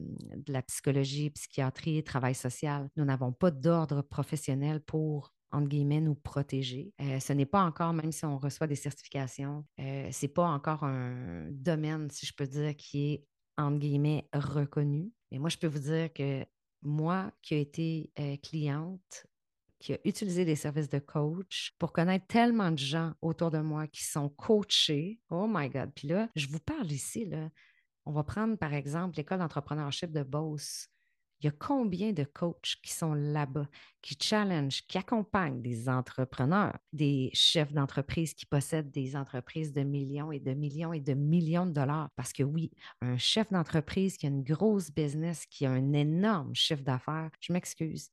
la 0.47 0.63
psychologie, 0.63 1.29
psychiatrie, 1.29 2.03
travail 2.03 2.33
social. 2.33 2.89
Nous 2.95 3.05
n'avons 3.05 3.31
pas 3.31 3.51
d'ordre 3.51 4.01
professionnel 4.01 4.81
pour 4.81 5.31
entre 5.51 5.69
guillemets, 5.69 6.01
nous 6.01 6.15
protéger. 6.15 6.91
Euh, 6.99 7.19
ce 7.19 7.31
n'est 7.31 7.45
pas 7.45 7.63
encore, 7.63 7.93
même 7.93 8.11
si 8.11 8.25
on 8.25 8.37
reçoit 8.37 8.67
des 8.67 8.75
certifications, 8.75 9.63
euh, 9.79 10.11
ce 10.11 10.25
n'est 10.25 10.31
pas 10.33 10.47
encore 10.47 10.83
un 10.83 11.47
domaine, 11.51 12.09
si 12.11 12.25
je 12.25 12.33
peux 12.35 12.47
dire, 12.47 12.75
qui 12.75 13.13
est, 13.13 13.25
entre 13.57 13.77
guillemets, 13.77 14.27
reconnu. 14.33 15.11
Mais 15.31 15.37
moi, 15.37 15.47
je 15.47 15.57
peux 15.57 15.67
vous 15.67 15.79
dire 15.79 16.11
que 16.11 16.45
moi 16.85 17.31
qui 17.41 17.55
ai 17.55 17.61
été 17.61 18.11
euh, 18.19 18.37
cliente, 18.37 19.25
qui 19.79 19.93
a 19.93 19.99
utilisé 20.05 20.45
des 20.45 20.55
services 20.55 20.89
de 20.89 20.99
coach 20.99 21.73
pour 21.77 21.91
connaître 21.91 22.25
tellement 22.27 22.71
de 22.71 22.77
gens 22.77 23.13
autour 23.21 23.51
de 23.51 23.59
moi 23.59 23.87
qui 23.87 24.03
sont 24.03 24.29
coachés. 24.29 25.19
Oh 25.29 25.47
my 25.49 25.69
God. 25.69 25.91
Puis 25.93 26.07
là, 26.07 26.29
je 26.35 26.47
vous 26.47 26.59
parle 26.59 26.91
ici, 26.91 27.25
là. 27.25 27.49
On 28.05 28.11
va 28.11 28.23
prendre 28.23 28.55
par 28.57 28.73
exemple 28.73 29.17
l'école 29.17 29.39
d'entrepreneurship 29.39 30.11
de 30.11 30.23
Beauce. 30.23 30.87
Il 31.41 31.45
y 31.45 31.49
a 31.49 31.51
combien 31.51 32.11
de 32.13 32.23
coachs 32.23 32.75
qui 32.81 32.91
sont 32.93 33.13
là-bas, 33.13 33.67
qui 34.01 34.17
challenge, 34.21 34.85
qui 34.87 34.97
accompagnent 34.97 35.61
des 35.61 35.89
entrepreneurs, 35.89 36.77
des 36.93 37.29
chefs 37.33 37.73
d'entreprise 37.73 38.33
qui 38.33 38.45
possèdent 38.45 38.91
des 38.91 39.15
entreprises 39.15 39.73
de 39.73 39.83
millions 39.83 40.31
et 40.31 40.39
de 40.39 40.53
millions 40.53 40.93
et 40.93 41.01
de 41.01 41.13
millions 41.13 41.65
de 41.65 41.71
dollars? 41.71 42.09
Parce 42.15 42.33
que 42.33 42.43
oui, 42.43 42.71
un 43.01 43.17
chef 43.17 43.51
d'entreprise 43.51 44.17
qui 44.17 44.25
a 44.25 44.29
une 44.29 44.43
grosse 44.43 44.91
business, 44.91 45.45
qui 45.45 45.65
a 45.65 45.71
un 45.71 45.93
énorme 45.93 46.55
chiffre 46.55 46.83
d'affaires, 46.83 47.31
je 47.41 47.53
m'excuse, 47.53 48.09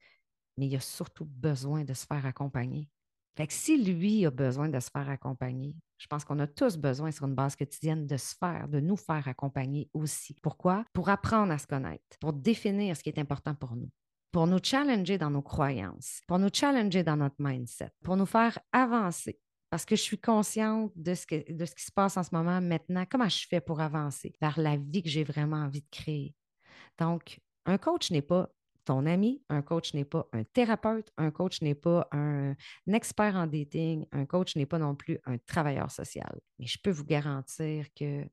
mais 0.59 0.67
il 0.69 0.77
a 0.77 0.81
surtout 0.81 1.27
besoin 1.27 1.85
de 1.85 1.95
se 1.95 2.07
faire 2.07 2.27
accompagner. 2.27 2.89
Fait 3.37 3.47
que 3.47 3.53
si 3.53 3.83
lui 3.83 4.27
a 4.27 4.31
besoin 4.31 4.69
de 4.69 4.79
se 4.79 4.91
faire 4.91 5.09
accompagner, 5.09 5.75
je 5.99 6.07
pense 6.07 6.25
qu'on 6.25 6.39
a 6.39 6.47
tous 6.47 6.77
besoin 6.77 7.11
sur 7.11 7.27
une 7.27 7.35
base 7.35 7.57
quotidienne 7.57 8.07
de 8.07 8.17
se 8.17 8.35
faire, 8.35 8.69
de 8.69 8.81
nous 8.81 8.97
faire 8.97 9.27
accompagner 9.27 9.89
aussi. 9.95 10.37
Pourquoi? 10.43 10.85
Pour 10.93 11.09
apprendre 11.09 11.53
à 11.53 11.59
se 11.59 11.67
connaître, 11.67 12.19
pour 12.21 12.33
définir 12.33 12.97
ce 12.97 13.03
qui 13.03 13.09
est 13.09 13.19
important 13.19 13.55
pour 13.55 13.75
nous, 13.75 13.91
pour 14.33 14.47
nous 14.47 14.59
challenger 14.63 15.17
dans 15.17 15.31
nos 15.31 15.43
croyances, 15.43 16.21
pour 16.27 16.39
nous 16.39 16.51
challenger 16.53 17.03
dans 17.05 17.17
notre 17.17 17.37
mindset, 17.39 17.91
pour 18.03 18.17
nous 18.17 18.27
faire 18.27 18.59
avancer. 18.73 19.39
Parce 19.71 19.87
que 19.87 19.97
je 19.97 20.03
suis 20.03 20.19
consciente 20.19 20.93
de 20.97 21.15
ce, 21.15 21.51
de 21.51 21.65
ce 21.65 21.75
qui 21.75 21.85
se 21.85 21.93
passe 21.93 22.19
en 22.19 22.23
ce 22.23 22.35
moment 22.35 22.61
maintenant. 22.61 23.07
Comment 23.11 23.29
je 23.31 23.47
fais 23.49 23.63
pour 23.63 23.81
avancer 23.81 24.35
vers 24.39 24.61
la 24.61 24.77
vie 24.77 25.03
que 25.03 25.09
j'ai 25.09 25.25
vraiment 25.25 25.57
envie 25.57 25.81
de 25.81 25.89
créer? 25.91 26.35
Donc, 26.99 27.41
un 27.65 27.79
coach 27.79 28.11
n'est 28.11 28.21
pas 28.21 28.51
ton 28.85 29.07
ami. 29.07 29.43
Un 29.49 29.63
coach 29.63 29.95
n'est 29.95 30.05
pas 30.05 30.29
un 30.33 30.45
thérapeute. 30.45 31.11
Un 31.17 31.31
coach 31.31 31.63
n'est 31.63 31.75
pas 31.75 32.09
un, 32.13 32.55
expert 32.93 33.37
en 33.37 33.47
dating. 33.47 34.07
Un 34.13 34.27
coach 34.27 34.57
n'est 34.57 34.67
pas 34.67 34.79
non 34.79 34.95
plus 34.95 35.19
un 35.25 35.39
travailleur 35.39 35.91
social. 35.91 36.41
Mais 36.59 36.67
je 36.67 36.79
peux 36.83 36.91
vous 36.91 37.05
garantir 37.05 37.87
que 37.95 38.27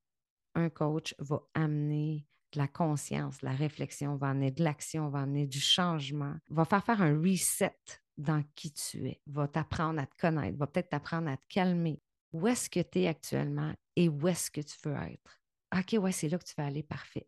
un 0.55 0.69
coach 0.69 1.15
va 1.19 1.41
amener 1.53 2.25
de 2.51 2.57
la 2.57 2.67
conscience, 2.67 3.39
de 3.39 3.45
la 3.45 3.53
réflexion, 3.53 4.15
va 4.15 4.29
amener 4.29 4.51
de 4.51 4.63
l'action, 4.63 5.09
va 5.09 5.21
amener 5.21 5.45
du 5.45 5.59
changement, 5.59 6.35
va 6.49 6.65
faire 6.65 6.83
faire 6.83 7.01
un 7.01 7.19
reset 7.19 7.77
dans 8.17 8.43
qui 8.55 8.73
tu 8.73 9.07
es, 9.07 9.21
va 9.27 9.47
t'apprendre 9.47 10.01
à 10.01 10.07
te 10.07 10.17
connaître, 10.17 10.57
va 10.57 10.67
peut-être 10.67 10.89
t'apprendre 10.89 11.29
à 11.29 11.37
te 11.37 11.45
calmer. 11.47 12.01
Où 12.33 12.47
est-ce 12.47 12.69
que 12.69 12.79
tu 12.79 13.01
es 13.01 13.07
actuellement 13.07 13.73
et 13.95 14.09
où 14.09 14.27
est-ce 14.27 14.51
que 14.51 14.61
tu 14.61 14.75
veux 14.83 14.95
être? 14.95 15.39
OK, 15.75 16.01
ouais, 16.01 16.11
c'est 16.11 16.29
là 16.29 16.37
que 16.37 16.43
tu 16.43 16.53
vas 16.57 16.65
aller, 16.65 16.83
parfait. 16.83 17.27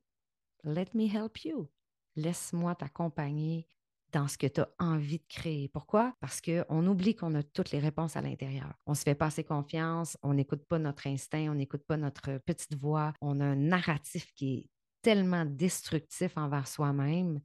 Let 0.64 0.88
me 0.94 1.06
help 1.06 1.44
you 1.46 1.70
laisse-moi 2.16 2.76
t'accompagner 2.76 3.68
dans 4.12 4.28
ce 4.28 4.38
que 4.38 4.48
tu 4.48 4.62
as 4.62 4.70
envie 4.80 5.20
de 5.20 5.28
créer. 5.28 5.70
Pourquoi? 5.70 6.14
Parce 6.20 6.42
qu'on 6.42 6.86
oublie 6.88 7.16
qu'on 7.16 7.34
a 7.36 7.44
toutes 7.44 7.72
les 7.72 7.80
réponses 7.80 8.16
à 8.16 8.22
l'intérieur. 8.22 8.74
On 8.86 8.94
se 8.94 9.04
fait 9.04 9.16
pas 9.16 9.30
confiance, 9.48 10.18
on 10.22 10.34
n'écoute 10.34 10.66
pas 10.68 10.80
notre 10.80 11.08
instinct, 11.08 11.50
on 11.50 11.56
n'écoute 11.56 11.84
pas 11.88 11.98
notre 11.98 12.38
petite 12.40 12.76
voix. 12.76 13.14
On 13.22 13.40
a 13.40 13.46
un 13.46 13.56
narratif 13.56 14.34
qui 14.34 14.54
est 14.54 14.70
tellement 15.02 15.46
destructif 15.46 16.38
envers 16.38 16.68
soi-même. 16.68 17.40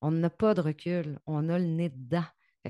On 0.00 0.10
n'a 0.10 0.30
pas 0.30 0.54
de 0.54 0.60
recul, 0.60 1.18
on 1.26 1.48
a 1.48 1.58
le 1.58 1.64
nez 1.64 1.88
dedans. 1.88 2.24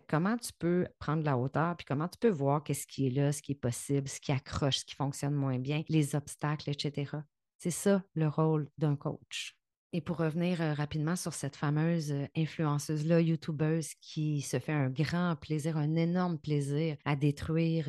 comment 0.07 0.37
tu 0.37 0.53
peux 0.53 0.87
prendre 0.99 1.25
la 1.25 1.37
hauteur, 1.37 1.77
puis 1.77 1.85
comment 1.85 2.09
tu 2.09 2.19
peux 2.19 2.31
voir 2.31 2.62
qu'est-ce 2.62 2.87
qui 2.87 3.09
est 3.09 3.11
là, 3.11 3.33
ce 3.33 3.43
qui 3.43 3.53
est 3.53 3.57
possible, 3.57 4.09
ce 4.09 4.21
qui 4.21 4.33
accroche, 4.33 4.79
ce 4.79 4.85
qui 4.85 4.95
fonctionne 4.95 5.35
moins 5.35 5.59
bien, 5.59 5.83
les 5.88 6.15
obstacles, 6.15 6.71
etc. 6.71 7.17
C'est 7.59 7.73
ça 7.73 8.03
le 8.15 8.29
rôle 8.29 8.69
d'un 8.79 8.95
coach. 8.95 9.58
Et 9.95 10.02
pour 10.02 10.18
revenir 10.18 10.59
rapidement 10.76 11.16
sur 11.16 11.33
cette 11.33 11.57
fameuse 11.57 12.14
influenceuse-là, 12.37 13.21
YouTubeuse, 13.21 13.95
qui 14.02 14.42
se 14.42 14.59
fait 14.59 14.73
un 14.73 14.90
grand 14.90 15.35
plaisir, 15.37 15.78
un 15.78 15.97
énorme 15.97 16.38
plaisir 16.38 16.97
à 17.07 17.16
détruire 17.16 17.88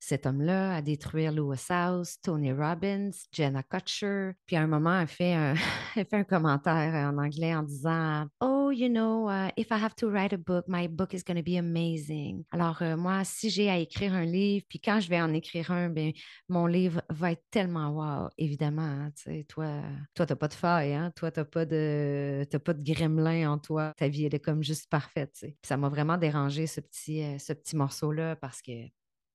cet 0.00 0.26
homme-là, 0.26 0.74
à 0.74 0.82
détruire 0.82 1.32
Lewis 1.32 1.66
House, 1.70 2.20
Tony 2.20 2.52
Robbins, 2.52 3.10
Jenna 3.32 3.62
Kutcher. 3.62 4.32
Puis 4.46 4.56
à 4.56 4.62
un 4.62 4.66
moment, 4.66 5.00
elle 5.00 5.08
fait 5.08 5.32
un, 5.32 5.54
elle 5.96 6.06
fait 6.06 6.16
un 6.16 6.24
commentaire 6.24 6.94
en 6.94 7.16
anglais 7.16 7.54
en 7.54 7.62
disant 7.62 8.26
Oh, 8.40 8.59
you 8.70 8.88
know, 8.88 9.28
uh, 9.28 9.50
if 9.56 9.72
I 9.72 9.76
have 9.76 9.94
to 9.96 10.08
write 10.08 10.32
a 10.32 10.38
book, 10.38 10.68
my 10.68 10.86
book 10.88 11.14
is 11.14 11.22
going 11.22 11.36
to 11.36 11.42
be 11.42 11.56
amazing. 11.56 12.44
Alors, 12.52 12.82
moi, 12.96 13.24
si 13.24 13.50
j'ai 13.50 13.68
à 13.68 13.78
écrire 13.78 14.14
un 14.14 14.24
livre, 14.24 14.64
puis 14.68 14.80
quand 14.80 15.00
je 15.00 15.08
vais 15.08 15.20
en 15.20 15.32
écrire 15.32 15.70
un, 15.70 15.88
bien, 15.88 16.12
mon 16.48 16.66
livre 16.66 17.02
va 17.10 17.32
être 17.32 17.44
tellement 17.50 17.90
wow. 17.90 18.28
Évidemment, 18.38 18.82
hein, 18.82 19.10
tu 19.16 19.22
sais, 19.24 19.44
toi, 19.44 19.82
toi, 20.14 20.26
tu 20.26 20.32
n'as 20.32 20.36
pas 20.36 20.48
de 20.48 20.54
faille, 20.54 20.94
hein? 20.94 21.12
Toi, 21.16 21.30
tu 21.30 21.40
n'as 21.40 21.44
pas, 21.44 21.64
de, 21.64 22.46
pas 22.64 22.74
de 22.74 22.82
gremlin 22.82 23.50
en 23.50 23.58
toi. 23.58 23.92
Ta 23.96 24.08
vie, 24.08 24.24
elle 24.24 24.34
est 24.34 24.40
comme 24.40 24.62
juste 24.62 24.88
parfaite. 24.88 25.46
Ça 25.62 25.76
m'a 25.76 25.88
vraiment 25.88 26.16
dérangé, 26.16 26.66
ce 26.66 26.80
petit, 26.80 27.22
euh, 27.22 27.38
ce 27.38 27.52
petit 27.52 27.76
morceau-là, 27.76 28.36
parce 28.36 28.62
que 28.62 28.72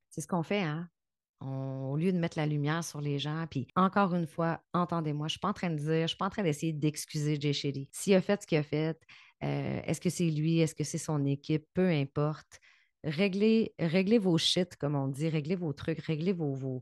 c'est 0.09 0.21
ce 0.21 0.27
qu'on 0.27 0.43
fait, 0.43 0.61
hein? 0.61 0.89
au 1.41 1.95
lieu 1.97 2.11
de 2.11 2.17
mettre 2.17 2.37
la 2.37 2.45
lumière 2.45 2.83
sur 2.83 3.01
les 3.01 3.19
gens, 3.19 3.45
puis 3.49 3.67
encore 3.75 4.15
une 4.15 4.27
fois, 4.27 4.61
entendez-moi, 4.73 5.27
je 5.27 5.33
ne 5.33 5.33
suis 5.33 5.39
pas 5.39 5.49
en 5.49 5.53
train 5.53 5.69
de 5.69 5.75
dire, 5.75 5.87
je 5.87 6.01
ne 6.01 6.07
suis 6.07 6.17
pas 6.17 6.25
en 6.25 6.29
train 6.29 6.43
d'essayer 6.43 6.73
d'excuser 6.73 7.39
Jay 7.39 7.53
Shetty. 7.53 7.89
S'il 7.91 8.15
a 8.15 8.21
fait 8.21 8.41
ce 8.41 8.47
qu'il 8.47 8.57
a 8.57 8.63
fait, 8.63 8.99
euh, 9.45 9.81
est-ce 9.85 10.01
que 10.01 10.09
c'est 10.09 10.29
lui, 10.29 10.59
est-ce 10.59 10.75
que 10.75 10.83
c'est 10.83 10.97
son 10.97 11.25
équipe, 11.25 11.65
peu 11.73 11.89
importe. 11.89 12.59
Réglez, 13.03 13.73
réglez 13.79 14.17
vos 14.17 14.37
shit, 14.37 14.75
comme 14.77 14.95
on 14.95 15.07
dit, 15.07 15.29
réglez 15.29 15.55
vos 15.55 15.73
trucs, 15.73 15.99
réglez 15.99 16.33
vos, 16.33 16.53
vos, 16.55 16.81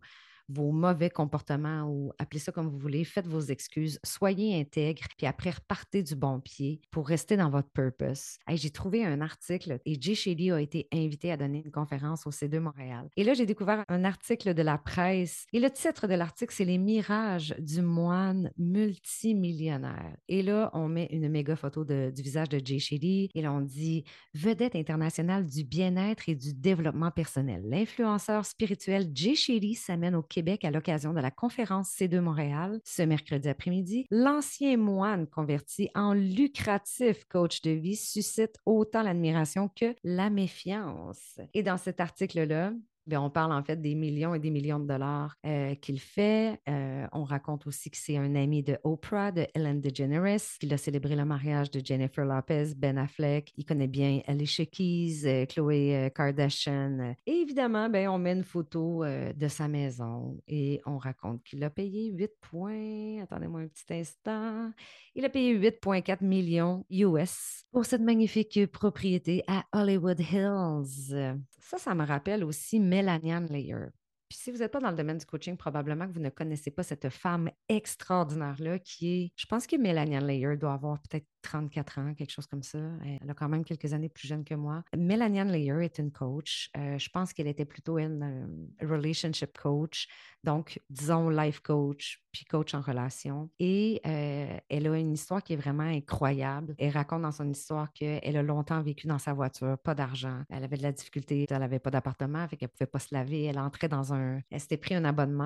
vos 0.49 0.71
mauvais 0.71 1.09
comportements 1.09 1.83
ou 1.83 2.11
appelez 2.19 2.39
ça 2.39 2.51
comme 2.51 2.67
vous 2.67 2.77
voulez, 2.77 3.03
faites 3.03 3.27
vos 3.27 3.41
excuses, 3.41 3.99
soyez 4.03 4.59
intègre, 4.59 5.03
puis 5.17 5.27
après 5.27 5.51
repartez 5.51 6.03
du 6.03 6.15
bon 6.15 6.39
pied 6.39 6.81
pour 6.91 7.07
rester 7.07 7.37
dans 7.37 7.49
votre 7.49 7.69
purpose. 7.69 8.37
j'ai 8.49 8.69
trouvé 8.69 9.05
un 9.05 9.21
article 9.21 9.79
et 9.85 9.99
Jay 9.99 10.15
Shetty 10.15 10.51
a 10.51 10.61
été 10.61 10.87
invité 10.93 11.31
à 11.31 11.37
donner 11.37 11.63
une 11.65 11.71
conférence 11.71 12.27
au 12.27 12.31
C2 12.31 12.59
Montréal. 12.59 13.07
Et 13.15 13.23
là, 13.23 13.33
j'ai 13.33 13.45
découvert 13.45 13.83
un 13.87 14.03
article 14.03 14.53
de 14.53 14.61
la 14.61 14.77
presse 14.77 15.45
et 15.53 15.59
le 15.59 15.69
titre 15.69 16.07
de 16.07 16.13
l'article, 16.13 16.53
c'est 16.53 16.65
Les 16.65 16.77
mirages 16.77 17.55
du 17.59 17.81
moine 17.81 18.51
multimillionnaire. 18.57 20.15
Et 20.27 20.41
là, 20.41 20.69
on 20.73 20.87
met 20.87 21.07
une 21.11 21.29
méga 21.29 21.55
photo 21.55 21.83
du 21.83 22.21
visage 22.21 22.49
de 22.49 22.61
Jay 22.63 22.79
Shetty 22.79 23.29
et 23.33 23.41
là, 23.41 23.51
on 23.53 23.61
dit 23.61 24.03
vedette 24.33 24.75
internationale 24.75 25.45
du 25.45 25.63
bien-être 25.63 26.29
et 26.29 26.35
du 26.35 26.53
développement 26.53 27.11
personnel. 27.11 27.63
L'influenceur 27.65 28.45
spirituel 28.45 29.09
Jay 29.13 29.35
Shetty 29.35 29.75
s'amène 29.75 30.15
au 30.15 30.23
Québec 30.33 30.65
à 30.65 30.71
l'occasion 30.71 31.13
de 31.13 31.19
la 31.19 31.29
conférence 31.29 31.91
C2 31.91 32.19
Montréal 32.19 32.81
ce 32.85 33.03
mercredi 33.03 33.47
après-midi, 33.49 34.07
l'ancien 34.09 34.77
moine 34.77 35.27
converti 35.27 35.91
en 35.93 36.13
lucratif 36.13 37.23
coach 37.25 37.61
de 37.61 37.69
vie 37.69 37.95
suscite 37.95 38.57
autant 38.65 39.03
l'admiration 39.03 39.69
que 39.69 39.95
la 40.03 40.31
méfiance. 40.31 41.39
Et 41.53 41.61
dans 41.61 41.77
cet 41.77 41.99
article-là, 41.99 42.73
Bien, 43.05 43.21
on 43.21 43.29
parle 43.29 43.51
en 43.51 43.61
fait 43.61 43.81
des 43.81 43.95
millions 43.95 44.33
et 44.33 44.39
des 44.39 44.49
millions 44.49 44.79
de 44.79 44.87
dollars 44.87 45.35
euh, 45.45 45.75
qu'il 45.75 45.99
fait. 45.99 46.57
Euh, 46.69 47.05
on 47.11 47.25
raconte 47.25 47.67
aussi 47.67 47.91
que 47.91 47.97
c'est 47.97 48.15
un 48.15 48.33
ami 48.33 48.63
de 48.63 48.77
Oprah, 48.85 49.33
de 49.33 49.45
Ellen 49.53 49.81
DeGeneres, 49.81 50.57
qu'il 50.57 50.73
a 50.73 50.77
célébré 50.77 51.17
le 51.17 51.25
mariage 51.25 51.69
de 51.69 51.85
Jennifer 51.85 52.23
Lopez, 52.23 52.73
Ben 52.77 52.97
Affleck. 52.97 53.51
Il 53.57 53.65
connaît 53.65 53.89
bien 53.89 54.21
Alicia 54.25 54.65
Keys, 54.65 55.23
euh, 55.25 55.45
Chloé 55.45 56.11
Kardashian. 56.15 57.15
Et 57.25 57.33
évidemment, 57.33 57.89
ben, 57.89 58.07
on 58.07 58.17
met 58.17 58.31
une 58.31 58.45
photo 58.45 59.03
de 59.03 59.47
sa 59.49 59.67
maison 59.67 60.39
et 60.47 60.79
on 60.85 60.97
raconte 60.97 61.43
qu'il 61.43 61.61
a 61.65 61.69
payé 61.69 62.09
8 62.11 62.31
points. 62.39 63.21
Attendez-moi 63.21 63.61
un 63.61 63.67
petit 63.67 63.93
instant. 63.93 64.71
Il 65.15 65.25
a 65.25 65.29
payé 65.29 65.53
8,4 65.57 66.23
millions 66.23 66.85
US 66.89 67.65
pour 67.73 67.83
cette 67.83 68.01
magnifique 68.01 68.65
propriété 68.71 69.43
à 69.47 69.65
Hollywood 69.73 70.21
Hills. 70.21 71.35
Ça, 71.63 71.77
ça 71.77 71.95
me 71.95 72.05
rappelle 72.05 72.43
aussi 72.43 72.79
Melanian 72.79 73.45
Layer. 73.49 73.87
Puis 74.27 74.37
si 74.37 74.51
vous 74.51 74.57
n'êtes 74.57 74.71
pas 74.71 74.79
dans 74.79 74.89
le 74.89 74.97
domaine 74.97 75.17
du 75.17 75.25
coaching, 75.25 75.55
probablement 75.55 76.07
que 76.07 76.13
vous 76.13 76.19
ne 76.19 76.29
connaissez 76.29 76.71
pas 76.71 76.83
cette 76.83 77.09
femme 77.09 77.49
extraordinaire-là 77.69 78.79
qui 78.79 79.07
est, 79.07 79.31
je 79.35 79.45
pense 79.45 79.65
que 79.65 79.77
Melania 79.77 80.19
Layer 80.19 80.57
doit 80.57 80.73
avoir 80.73 80.99
peut-être 81.01 81.27
34 81.43 81.99
ans, 81.99 82.13
quelque 82.15 82.31
chose 82.31 82.47
comme 82.47 82.63
ça. 82.63 82.79
Elle 83.21 83.29
a 83.29 83.33
quand 83.33 83.49
même 83.49 83.63
quelques 83.63 83.93
années 83.93 84.09
plus 84.09 84.27
jeune 84.27 84.43
que 84.43 84.55
moi. 84.55 84.83
Melania 84.97 85.43
Layer 85.43 85.83
est 85.83 85.99
une 85.99 86.11
coach. 86.11 86.71
Euh, 86.77 86.97
je 86.97 87.09
pense 87.09 87.33
qu'elle 87.33 87.47
était 87.47 87.65
plutôt 87.65 87.99
une 87.99 88.23
euh, 88.23 88.87
relationship 88.87 89.57
coach, 89.57 90.07
donc 90.43 90.79
disons 90.89 91.29
life 91.29 91.59
coach, 91.59 92.23
puis 92.31 92.45
coach 92.45 92.73
en 92.73 92.81
relation. 92.81 93.49
Et 93.59 94.01
euh, 94.07 94.57
elle 94.69 94.87
a 94.87 94.97
une 94.97 95.13
histoire 95.13 95.43
qui 95.43 95.53
est 95.53 95.57
vraiment 95.57 95.83
incroyable. 95.83 96.75
Elle 96.79 96.91
raconte 96.91 97.21
dans 97.21 97.31
son 97.31 97.49
histoire 97.49 97.91
qu'elle 97.93 98.37
a 98.37 98.41
longtemps 98.41 98.81
vécu 98.81 99.07
dans 99.07 99.19
sa 99.19 99.33
voiture, 99.33 99.77
pas 99.77 99.93
d'argent. 99.93 100.43
Elle 100.49 100.63
avait 100.63 100.77
de 100.77 100.83
la 100.83 100.91
difficulté, 100.91 101.45
elle 101.49 101.59
n'avait 101.59 101.79
pas 101.79 101.91
d'appartement, 101.91 102.47
fait 102.47 102.57
qu'elle 102.57 102.69
ne 102.69 102.77
pouvait 102.77 102.89
pas 102.89 102.99
se 102.99 103.13
laver. 103.13 103.43
Elle 103.43 103.59
entrait 103.59 103.89
dans 103.89 104.13
un... 104.13 104.39
Elle 104.49 104.59
s'était 104.59 104.77
pris 104.77 104.95
un 104.95 105.03
abonnement 105.03 105.43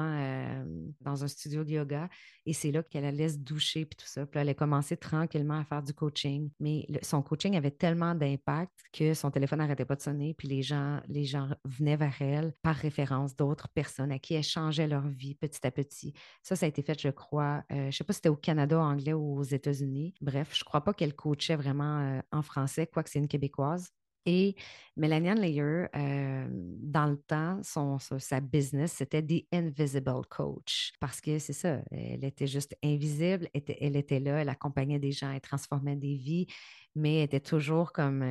dans 1.01 1.23
un 1.23 1.27
studio 1.27 1.63
de 1.63 1.71
yoga 1.71 2.09
et 2.45 2.53
c'est 2.53 2.71
là 2.71 2.83
qu'elle 2.83 3.05
allait 3.05 3.29
se 3.29 3.37
doucher 3.37 3.85
puis 3.85 3.97
tout 3.97 4.07
ça. 4.07 4.25
Puis 4.25 4.39
elle 4.39 4.49
a 4.49 4.53
commencé 4.53 4.95
tranquillement 4.95 5.59
à 5.59 5.65
faire 5.65 5.83
du 5.87 5.93
coaching. 5.93 6.51
Mais 6.59 6.85
son 7.01 7.21
coaching 7.21 7.55
avait 7.55 7.71
tellement 7.71 8.13
d'impact 8.13 8.71
que 8.93 9.13
son 9.13 9.31
téléphone 9.31 9.59
n'arrêtait 9.59 9.85
pas 9.85 9.95
de 9.95 10.01
sonner, 10.01 10.33
puis 10.33 10.47
les 10.47 10.61
gens, 10.61 11.01
les 11.07 11.23
gens 11.23 11.49
venaient 11.65 11.97
vers 11.97 12.21
elle 12.21 12.53
par 12.61 12.75
référence 12.75 13.35
d'autres 13.35 13.69
personnes 13.69 14.11
à 14.11 14.19
qui 14.19 14.35
elle 14.35 14.43
changeait 14.43 14.87
leur 14.87 15.07
vie 15.07 15.35
petit 15.35 15.65
à 15.65 15.71
petit. 15.71 16.13
Ça, 16.43 16.55
ça 16.55 16.65
a 16.65 16.69
été 16.69 16.81
fait, 16.81 16.99
je 16.99 17.09
crois, 17.09 17.63
euh, 17.71 17.75
je 17.75 17.85
ne 17.87 17.91
sais 17.91 18.03
pas 18.03 18.13
si 18.13 18.17
c'était 18.17 18.29
au 18.29 18.35
Canada, 18.35 18.79
anglais 18.79 19.13
ou 19.13 19.39
aux 19.39 19.43
États-Unis. 19.43 20.13
Bref, 20.21 20.49
je 20.53 20.61
ne 20.61 20.65
crois 20.65 20.81
pas 20.81 20.93
qu'elle 20.93 21.15
coachait 21.15 21.55
vraiment 21.55 21.99
euh, 21.99 22.21
en 22.31 22.41
français, 22.41 22.87
quoique 22.87 23.09
c'est 23.09 23.19
une 23.19 23.27
québécoise. 23.27 23.89
Et 24.29 24.55
Melanie 24.97 25.39
Layer, 25.39 25.85
dans 25.93 27.05
le 27.05 27.17
temps, 27.17 27.61
son, 27.63 27.97
sa 27.97 28.41
business, 28.41 28.91
c'était 28.91 29.23
The 29.23 29.45
Invisible 29.53 30.25
Coach. 30.29 30.91
Parce 30.99 31.21
que 31.21 31.39
c'est 31.39 31.53
ça, 31.53 31.81
elle 31.91 32.25
était 32.25 32.45
juste 32.45 32.75
invisible, 32.83 33.47
elle 33.53 33.95
était 33.95 34.19
là, 34.19 34.41
elle 34.41 34.49
accompagnait 34.49 34.99
des 34.99 35.13
gens, 35.13 35.31
elle 35.31 35.39
transformait 35.39 35.95
des 35.95 36.15
vies, 36.15 36.45
mais 36.93 37.19
elle 37.19 37.23
était 37.23 37.39
toujours 37.39 37.93
comme, 37.93 38.21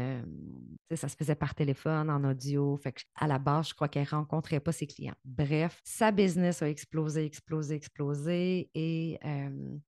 ça 0.94 1.08
se 1.08 1.16
faisait 1.16 1.34
par 1.34 1.54
téléphone, 1.54 2.10
en 2.10 2.22
audio. 2.24 2.78
À 3.14 3.26
la 3.26 3.38
base, 3.38 3.68
je 3.70 3.74
crois 3.74 3.88
qu'elle 3.88 4.06
rencontrait 4.06 4.60
pas 4.60 4.72
ses 4.72 4.86
clients. 4.86 5.14
Bref, 5.24 5.80
sa 5.82 6.10
business 6.10 6.60
a 6.60 6.68
explosé, 6.68 7.24
explosé, 7.24 7.74
explosé. 7.74 8.70
Et 8.74 9.18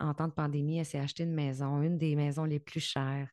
en 0.01 0.15
temps 0.15 0.29
de 0.29 0.33
pandémie, 0.33 0.79
elle 0.79 0.87
s'est 0.87 1.01
acheté 1.01 1.25
une 1.25 1.35
maison, 1.35 1.83
une 1.83 1.99
des 1.99 2.17
maisons 2.17 2.45
les 2.45 2.61
plus 2.61 2.81
chères. 2.81 3.29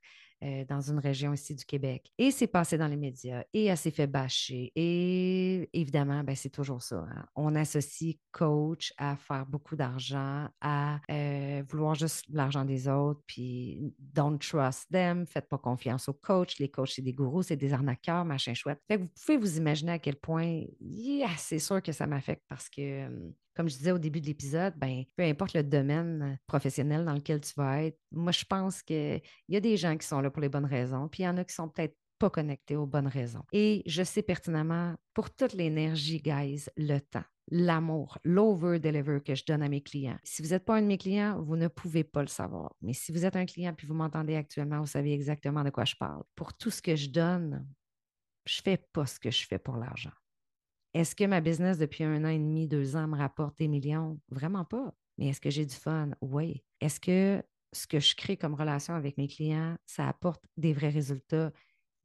Euh, 0.46 0.64
dans 0.66 0.82
une 0.82 1.00
région 1.00 1.34
ici 1.34 1.56
du 1.56 1.66
Québec. 1.66 2.12
Et 2.20 2.30
c'est 2.30 2.46
passé 2.46 2.78
dans 2.78 2.88
les 2.88 2.98
médias 2.98 3.44
et 3.52 3.66
elle 3.66 3.78
s'est 3.78 3.90
fait 3.90 4.06
bâcher. 4.06 4.72
Et 4.76 5.68
évidemment, 5.74 6.24
ben, 6.24 6.36
c'est 6.36 6.52
toujours 6.52 6.84
ça. 6.84 6.98
Hein. 6.98 7.26
On 7.36 7.56
associe 7.56 8.18
coach 8.32 8.94
à 8.98 9.16
faire 9.16 9.46
beaucoup 9.48 9.76
d'argent, 9.76 10.48
à 10.62 11.00
euh, 11.10 11.64
vouloir 11.68 11.96
juste 11.96 12.26
l'argent 12.30 12.64
des 12.64 12.88
autres, 12.88 13.22
puis 13.26 13.96
don't 13.98 14.38
trust 14.38 14.88
them, 14.92 15.26
faites 15.26 15.50
pas 15.50 15.58
confiance 15.58 16.10
aux 16.10 16.14
coachs. 16.14 16.60
Les 16.60 16.70
coachs, 16.70 16.90
c'est 16.90 17.02
des 17.02 17.14
gourous, 17.14 17.44
c'est 17.44 17.56
des 17.56 17.74
arnaqueurs, 17.74 18.26
machin 18.26 18.54
chouette. 18.54 18.80
vous 18.90 19.08
pouvez 19.26 19.38
vous 19.38 19.58
imaginer 19.58 19.94
à 19.94 20.00
quel 20.00 20.18
point, 20.18 20.62
c'est 21.38 21.60
sûr 21.60 21.82
que 21.82 21.92
ça 21.92 22.06
m'affecte 22.06 22.44
parce 22.48 22.70
que 22.70 23.10
comme 23.56 23.70
je 23.70 23.78
disais 23.78 23.92
au 23.92 23.98
début 23.98 24.22
de 24.22 24.26
l'épisode, 24.26 24.74
ben, 24.78 25.04
peu 25.16 25.24
importe 25.24 25.54
le 25.54 25.64
domaine 25.64 26.38
professionnel 26.46 27.06
dans 27.06 27.14
lequel 27.14 27.42
tu 27.42 27.54
vas 27.56 27.84
être, 27.84 27.98
moi, 28.12 28.32
je 28.32 28.46
pense 28.46 28.84
qu'il 28.84 29.22
y 29.48 29.56
a 29.56 29.60
des 29.60 29.78
gens 29.78 29.98
qui 29.98 30.06
sont 30.06 30.22
là 30.22 30.30
pour 30.30 30.42
les 30.42 30.50
bonnes 30.50 30.66
raisons, 30.66 31.08
puis 31.08 31.24
il 31.24 31.26
y 31.26 31.30
en 31.30 31.38
a 31.38 31.46
qui 31.46 31.54
sont 31.54 31.70
peut-être 31.70 31.96
pas 32.20 32.30
connectés 32.30 32.76
aux 32.76 32.86
bonnes 32.86 33.08
raisons. 33.08 33.44
Et 33.52 33.84
je 33.86 34.04
sais 34.04 34.22
pertinemment, 34.22 34.96
pour 35.14 35.34
toute 35.34 35.54
l'énergie, 35.54 36.22
guys, 36.22 36.66
le 36.78 37.00
temps, 37.00 37.24
l'amour, 37.50 38.18
l'over-deliver 38.24 39.22
que 39.22 39.36
je 39.36 39.44
donne 39.46 39.62
à 39.62 39.70
mes 39.70 39.82
clients. 39.82 40.18
Si 40.24 40.42
vous 40.42 40.50
n'êtes 40.50 40.66
pas 40.66 40.76
un 40.76 40.82
de 40.82 40.88
mes 40.88 40.98
clients, 40.98 41.42
vous 41.42 41.56
ne 41.56 41.68
pouvez 41.68 42.04
pas 42.04 42.22
le 42.22 42.28
savoir. 42.28 42.74
Mais 42.82 42.94
si 42.94 43.12
vous 43.12 43.26
êtes 43.26 43.36
un 43.36 43.46
client 43.46 43.74
puis 43.74 43.88
vous 43.88 43.94
m'entendez 43.94 44.36
actuellement, 44.36 44.80
vous 44.80 44.88
savez 44.88 45.14
exactement 45.14 45.64
de 45.64 45.70
quoi 45.70 45.86
je 45.86 45.96
parle. 45.96 46.24
Pour 46.36 46.54
tout 46.54 46.72
ce 46.72 46.82
que 46.82 46.96
je 46.96 47.10
donne, 47.10 47.68
je 48.46 48.60
ne 48.60 48.64
fais 48.64 48.78
pas 48.78 49.06
ce 49.06 49.20
que 49.20 49.32
je 49.32 49.46
fais 49.46 49.60
pour 49.60 49.78
l'argent. 49.78 50.12
Est-ce 50.96 51.14
que 51.14 51.26
ma 51.26 51.42
business 51.42 51.78
depuis 51.78 52.06
un 52.06 52.24
an 52.24 52.30
et 52.30 52.40
demi, 52.40 52.70
deux 52.70 52.96
ans 52.96 53.06
me 53.06 53.18
rapporte 53.18 53.58
des 53.58 53.68
millions? 53.68 54.18
Vraiment 54.30 54.64
pas. 54.64 54.96
Mais 55.18 55.28
est-ce 55.28 55.42
que 55.42 55.50
j'ai 55.50 55.66
du 55.66 55.76
fun? 55.76 56.12
Oui. 56.22 56.64
Est-ce 56.80 57.02
que 57.02 57.44
ce 57.74 57.86
que 57.86 58.00
je 58.00 58.16
crée 58.16 58.38
comme 58.38 58.54
relation 58.54 58.94
avec 58.94 59.18
mes 59.18 59.28
clients, 59.28 59.76
ça 59.86 60.08
apporte 60.08 60.42
des 60.56 60.72
vrais 60.72 60.90
résultats? 60.90 61.52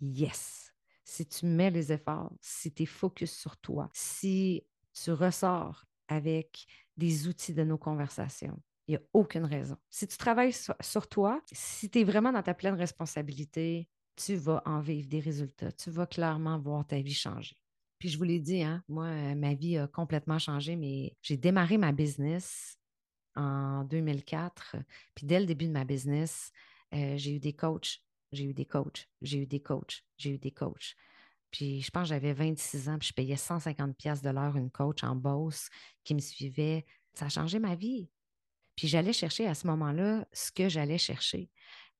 Yes. 0.00 0.72
Si 1.04 1.24
tu 1.24 1.46
mets 1.46 1.70
les 1.70 1.92
efforts, 1.92 2.32
si 2.40 2.74
tu 2.74 2.82
es 2.82 2.86
focus 2.86 3.30
sur 3.30 3.56
toi, 3.58 3.88
si 3.92 4.66
tu 4.92 5.12
ressors 5.12 5.84
avec 6.08 6.66
des 6.96 7.28
outils 7.28 7.54
de 7.54 7.62
nos 7.62 7.78
conversations, 7.78 8.60
il 8.88 8.94
n'y 8.94 8.96
a 8.96 9.02
aucune 9.12 9.44
raison. 9.44 9.76
Si 9.88 10.08
tu 10.08 10.16
travailles 10.16 10.52
sur, 10.52 11.06
toi, 11.08 11.40
si 11.52 11.88
tu 11.90 12.00
es 12.00 12.04
vraiment 12.04 12.32
dans 12.32 12.42
ta 12.42 12.54
pleine 12.54 12.74
responsabilité, 12.74 13.88
tu 14.16 14.34
vas 14.34 14.64
en 14.66 14.80
vivre 14.80 15.08
des 15.08 15.20
résultats. 15.20 15.70
Tu 15.70 15.90
vas 15.90 16.06
clairement 16.06 16.58
voir 16.58 16.84
ta 16.84 17.00
vie 17.00 17.14
changer. 17.14 17.54
Puis 18.00 18.08
je 18.08 18.18
vous 18.18 18.24
l'ai 18.24 18.40
dit, 18.40 18.62
hein, 18.62 18.82
moi, 18.88 19.04
euh, 19.04 19.34
ma 19.34 19.54
vie 19.54 19.76
a 19.76 19.86
complètement 19.86 20.38
changé, 20.38 20.74
mais 20.74 21.16
j'ai 21.22 21.36
démarré 21.36 21.76
ma 21.76 21.92
business 21.92 22.78
en 23.36 23.84
2004. 23.84 24.76
Puis 25.14 25.26
dès 25.26 25.38
le 25.38 25.46
début 25.46 25.66
de 25.66 25.72
ma 25.72 25.84
business, 25.84 26.50
euh, 26.94 27.16
j'ai 27.18 27.36
eu 27.36 27.38
des 27.38 27.52
coachs, 27.52 28.00
j'ai 28.32 28.44
eu 28.44 28.54
des 28.54 28.64
coachs, 28.64 29.06
j'ai 29.20 29.38
eu 29.38 29.46
des 29.46 29.60
coachs, 29.60 30.02
j'ai 30.16 30.30
eu 30.30 30.38
des 30.38 30.50
coachs. 30.50 30.96
Puis 31.50 31.82
je 31.82 31.90
pense 31.90 32.04
que 32.04 32.08
j'avais 32.08 32.32
26 32.32 32.88
ans, 32.88 32.98
puis 32.98 33.08
je 33.08 33.12
payais 33.12 33.36
150 33.36 33.94
pièces 33.96 34.22
de 34.22 34.30
l'heure 34.30 34.56
une 34.56 34.70
coach 34.70 35.04
en 35.04 35.14
Beauce 35.14 35.68
qui 36.02 36.14
me 36.14 36.20
suivait. 36.20 36.86
Ça 37.12 37.26
a 37.26 37.28
changé 37.28 37.58
ma 37.58 37.74
vie. 37.74 38.08
Puis 38.76 38.88
j'allais 38.88 39.12
chercher 39.12 39.46
à 39.46 39.54
ce 39.54 39.66
moment-là 39.66 40.26
ce 40.32 40.50
que 40.50 40.70
j'allais 40.70 40.96
chercher. 40.96 41.50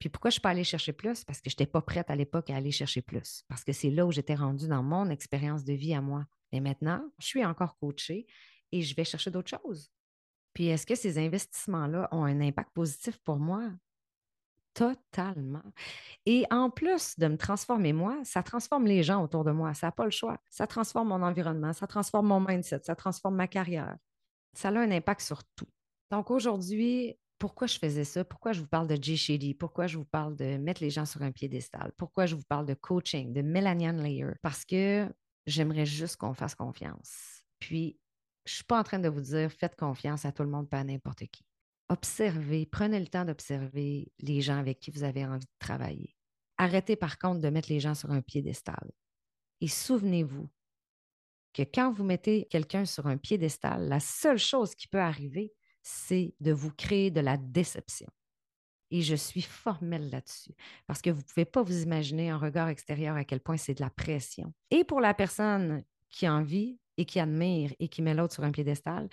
Puis 0.00 0.08
pourquoi 0.08 0.30
je 0.30 0.32
ne 0.32 0.36
suis 0.36 0.40
pas 0.40 0.48
allée 0.48 0.64
chercher 0.64 0.94
plus? 0.94 1.24
Parce 1.24 1.40
que 1.40 1.50
je 1.50 1.54
n'étais 1.54 1.66
pas 1.66 1.82
prête 1.82 2.10
à 2.10 2.16
l'époque 2.16 2.48
à 2.50 2.56
aller 2.56 2.70
chercher 2.70 3.02
plus. 3.02 3.44
Parce 3.48 3.62
que 3.62 3.72
c'est 3.72 3.90
là 3.90 4.06
où 4.06 4.10
j'étais 4.10 4.34
rendue 4.34 4.66
dans 4.66 4.82
mon 4.82 5.10
expérience 5.10 5.62
de 5.62 5.74
vie 5.74 5.94
à 5.94 6.00
moi. 6.00 6.24
Mais 6.52 6.60
maintenant, 6.60 7.04
je 7.18 7.26
suis 7.26 7.44
encore 7.44 7.76
coachée 7.78 8.26
et 8.72 8.80
je 8.80 8.96
vais 8.96 9.04
chercher 9.04 9.30
d'autres 9.30 9.50
choses. 9.50 9.92
Puis 10.54 10.66
est-ce 10.68 10.86
que 10.86 10.94
ces 10.94 11.18
investissements-là 11.18 12.08
ont 12.12 12.24
un 12.24 12.40
impact 12.40 12.70
positif 12.72 13.18
pour 13.18 13.36
moi? 13.36 13.70
Totalement. 14.72 15.62
Et 16.24 16.44
en 16.50 16.70
plus 16.70 17.18
de 17.18 17.28
me 17.28 17.36
transformer 17.36 17.92
moi, 17.92 18.18
ça 18.24 18.42
transforme 18.42 18.86
les 18.86 19.02
gens 19.02 19.22
autour 19.22 19.44
de 19.44 19.50
moi. 19.50 19.74
Ça 19.74 19.88
n'a 19.88 19.92
pas 19.92 20.06
le 20.06 20.10
choix. 20.10 20.38
Ça 20.48 20.66
transforme 20.66 21.08
mon 21.08 21.22
environnement, 21.22 21.74
ça 21.74 21.86
transforme 21.86 22.28
mon 22.28 22.40
mindset, 22.40 22.80
ça 22.84 22.96
transforme 22.96 23.36
ma 23.36 23.48
carrière. 23.48 23.96
Ça 24.54 24.68
a 24.68 24.78
un 24.78 24.90
impact 24.90 25.20
sur 25.20 25.44
tout. 25.56 25.68
Donc 26.10 26.30
aujourd'hui, 26.30 27.18
pourquoi 27.40 27.66
je 27.66 27.78
faisais 27.78 28.04
ça, 28.04 28.22
pourquoi 28.22 28.52
je 28.52 28.60
vous 28.60 28.68
parle 28.68 28.86
de 28.86 29.02
Jay 29.02 29.16
Shetty, 29.16 29.54
pourquoi 29.54 29.86
je 29.86 29.96
vous 29.96 30.04
parle 30.04 30.36
de 30.36 30.58
mettre 30.58 30.82
les 30.82 30.90
gens 30.90 31.06
sur 31.06 31.22
un 31.22 31.32
piédestal, 31.32 31.92
pourquoi 31.96 32.26
je 32.26 32.36
vous 32.36 32.44
parle 32.44 32.66
de 32.66 32.74
coaching, 32.74 33.32
de 33.32 33.40
Melanian 33.40 33.94
Layer, 33.94 34.34
parce 34.42 34.66
que 34.66 35.08
j'aimerais 35.46 35.86
juste 35.86 36.16
qu'on 36.16 36.34
fasse 36.34 36.54
confiance. 36.54 37.42
Puis, 37.58 37.98
je 38.44 38.52
ne 38.52 38.54
suis 38.56 38.64
pas 38.64 38.78
en 38.78 38.84
train 38.84 38.98
de 38.98 39.08
vous 39.08 39.22
dire 39.22 39.50
faites 39.50 39.74
confiance 39.74 40.26
à 40.26 40.32
tout 40.32 40.42
le 40.42 40.50
monde, 40.50 40.68
pas 40.68 40.80
à 40.80 40.84
n'importe 40.84 41.24
qui. 41.32 41.42
Observez, 41.88 42.66
prenez 42.66 43.00
le 43.00 43.06
temps 43.06 43.24
d'observer 43.24 44.12
les 44.18 44.42
gens 44.42 44.58
avec 44.58 44.78
qui 44.78 44.90
vous 44.90 45.02
avez 45.02 45.24
envie 45.24 45.46
de 45.46 45.58
travailler. 45.58 46.14
Arrêtez 46.58 46.94
par 46.94 47.18
contre 47.18 47.40
de 47.40 47.48
mettre 47.48 47.72
les 47.72 47.80
gens 47.80 47.94
sur 47.94 48.10
un 48.10 48.20
piédestal. 48.20 48.92
Et 49.62 49.68
souvenez-vous 49.68 50.48
que 51.54 51.62
quand 51.62 51.90
vous 51.90 52.04
mettez 52.04 52.46
quelqu'un 52.50 52.84
sur 52.84 53.06
un 53.06 53.16
piédestal, 53.16 53.88
la 53.88 53.98
seule 53.98 54.38
chose 54.38 54.74
qui 54.74 54.88
peut 54.88 55.00
arriver, 55.00 55.54
c'est 55.82 56.34
de 56.40 56.52
vous 56.52 56.72
créer 56.72 57.10
de 57.10 57.20
la 57.20 57.36
déception. 57.36 58.08
Et 58.90 59.02
je 59.02 59.14
suis 59.14 59.42
formelle 59.42 60.10
là-dessus 60.10 60.54
parce 60.86 61.00
que 61.00 61.10
vous 61.10 61.20
ne 61.20 61.24
pouvez 61.24 61.44
pas 61.44 61.62
vous 61.62 61.82
imaginer 61.82 62.32
en 62.32 62.38
regard 62.38 62.68
extérieur 62.68 63.16
à 63.16 63.24
quel 63.24 63.40
point 63.40 63.56
c'est 63.56 63.74
de 63.74 63.82
la 63.82 63.90
pression. 63.90 64.52
Et 64.70 64.84
pour 64.84 65.00
la 65.00 65.14
personne 65.14 65.84
qui 66.08 66.28
en 66.28 66.42
vit 66.42 66.78
et 66.96 67.04
qui 67.04 67.20
admire 67.20 67.72
et 67.78 67.88
qui 67.88 68.02
met 68.02 68.14
l'autre 68.14 68.34
sur 68.34 68.42
un 68.42 68.50
piédestal, 68.50 69.08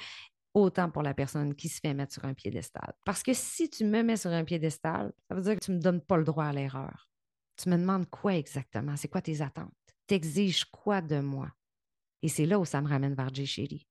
autant 0.54 0.90
pour 0.90 1.04
la 1.04 1.14
personne 1.14 1.54
qui 1.54 1.70
se 1.70 1.80
fait 1.80 1.94
mettre 1.94 2.14
sur 2.14 2.26
un 2.26 2.34
piédestal. 2.34 2.94
Parce 3.06 3.22
que 3.22 3.34
si 3.34 3.70
tu 3.70 3.86
me 3.86 4.02
mets 4.02 4.18
sur 4.18 4.32
un 4.32 4.44
piédestal, 4.44 5.14
ça 5.28 5.36
veut 5.36 5.42
dire 5.42 5.56
que 5.56 5.64
tu 5.64 5.72
ne 5.72 5.78
me 5.78 5.82
donnes 5.82 6.02
pas 6.02 6.18
le 6.18 6.24
droit 6.24 6.46
à 6.46 6.54
l'erreur. 6.54 7.08
Tu 7.56 7.70
me 7.70 7.78
demandes 7.78 8.10
quoi 8.10 8.36
exactement? 8.36 8.96
C'est 8.98 9.08
quoi 9.08 9.22
tes 9.22 9.42
attentes? 9.42 9.74
T'exiges 10.08 10.66
quoi 10.66 11.02
de 11.02 11.20
moi? 11.20 11.52
Et 12.24 12.28
c'est 12.30 12.46
là 12.46 12.60
où 12.60 12.66
ça 12.66 12.82
me 12.82 12.88
ramène 12.88 13.14
vers 13.14 13.30
Shetty. 13.34 13.88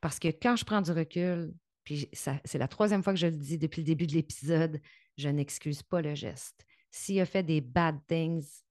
Parce 0.00 0.18
que 0.18 0.28
quand 0.28 0.56
je 0.56 0.64
prends 0.64 0.80
du 0.80 0.92
recul, 0.92 1.52
puis 1.86 2.10
c'est 2.12 2.58
la 2.58 2.66
troisième 2.66 3.04
fois 3.04 3.12
que 3.12 3.18
je 3.18 3.28
le 3.28 3.36
dis 3.36 3.58
depuis 3.58 3.80
le 3.80 3.86
début 3.86 4.08
de 4.08 4.14
l'épisode, 4.14 4.80
je 5.16 5.28
n'excuse 5.28 5.84
pas 5.84 6.02
le 6.02 6.16
geste. 6.16 6.66
S'il 6.90 7.20
a 7.20 7.26
fait 7.26 7.44
des 7.44 7.60
bad 7.60 8.00
things, 8.08 8.64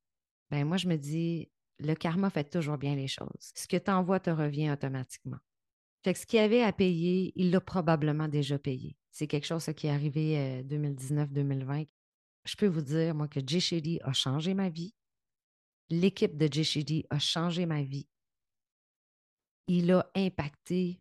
ben 0.51 0.65
moi, 0.65 0.75
je 0.75 0.89
me 0.89 0.97
dis, 0.97 1.49
le 1.79 1.93
karma 1.93 2.29
fait 2.29 2.43
toujours 2.43 2.77
bien 2.77 2.93
les 2.93 3.07
choses. 3.07 3.53
Ce 3.55 3.67
que 3.67 3.77
tu 3.77 3.89
envoies 3.89 4.19
te 4.19 4.29
revient 4.29 4.69
automatiquement. 4.69 5.37
Fait 6.03 6.13
que 6.13 6.19
ce 6.19 6.25
qu'il 6.25 6.39
avait 6.39 6.61
à 6.61 6.73
payer, 6.73 7.31
il 7.37 7.51
l'a 7.51 7.61
probablement 7.61 8.27
déjà 8.27 8.59
payé. 8.59 8.97
C'est 9.11 9.27
quelque 9.27 9.47
chose 9.47 9.65
qui 9.77 9.87
est 9.87 9.91
arrivé 9.91 10.63
2019-2020. 10.63 11.83
Euh, 11.83 11.85
je 12.43 12.55
peux 12.57 12.67
vous 12.67 12.81
dire, 12.81 13.15
moi, 13.15 13.29
que 13.29 13.39
Jay 13.47 13.99
a 14.03 14.11
changé 14.11 14.53
ma 14.53 14.67
vie. 14.67 14.93
L'équipe 15.89 16.35
de 16.35 16.51
Jay 16.51 17.05
a 17.09 17.17
changé 17.17 17.65
ma 17.65 17.81
vie. 17.81 18.09
Il 19.67 19.89
a 19.93 20.05
impacté 20.15 20.99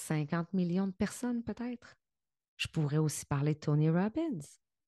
50 0.00 0.52
millions 0.52 0.86
de 0.86 0.92
personnes, 0.92 1.42
peut-être. 1.42 1.96
Je 2.56 2.68
pourrais 2.68 2.98
aussi 2.98 3.24
parler 3.26 3.54
de 3.54 3.60
Tony 3.60 3.88
Robbins. 3.88 4.40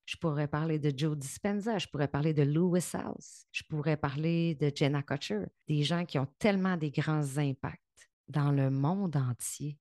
Je 0.05 0.17
pourrais 0.17 0.49
parler 0.49 0.79
de 0.79 0.93
Joe 0.97 1.17
Dispenza, 1.17 1.79
je 1.79 1.87
pourrais 1.87 2.09
parler 2.09 2.35
de 2.35 2.43
Lewis 2.43 2.91
House, 2.95 3.47
je 3.53 3.63
pourrais 3.63 3.97
parler 3.97 4.57
de 4.57 4.71
Jenna 4.75 5.03
Kutcher, 5.03 5.45
des 5.69 5.85
gens 5.85 6.05
qui 6.05 6.19
ont 6.19 6.27
tellement 6.39 6.77
des 6.77 6.91
grands 6.91 7.39
impacts 7.39 8.11
dans 8.27 8.51
le 8.51 8.69
monde 8.69 9.17
entier. 9.17 9.79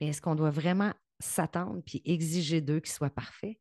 Est-ce 0.00 0.20
qu'on 0.20 0.34
doit 0.34 0.50
vraiment 0.50 0.92
s'attendre 1.20 1.82
puis 1.86 2.02
exiger 2.04 2.60
d'eux 2.60 2.80
qu'ils 2.80 2.92
soient 2.92 3.10
parfaits? 3.10 3.56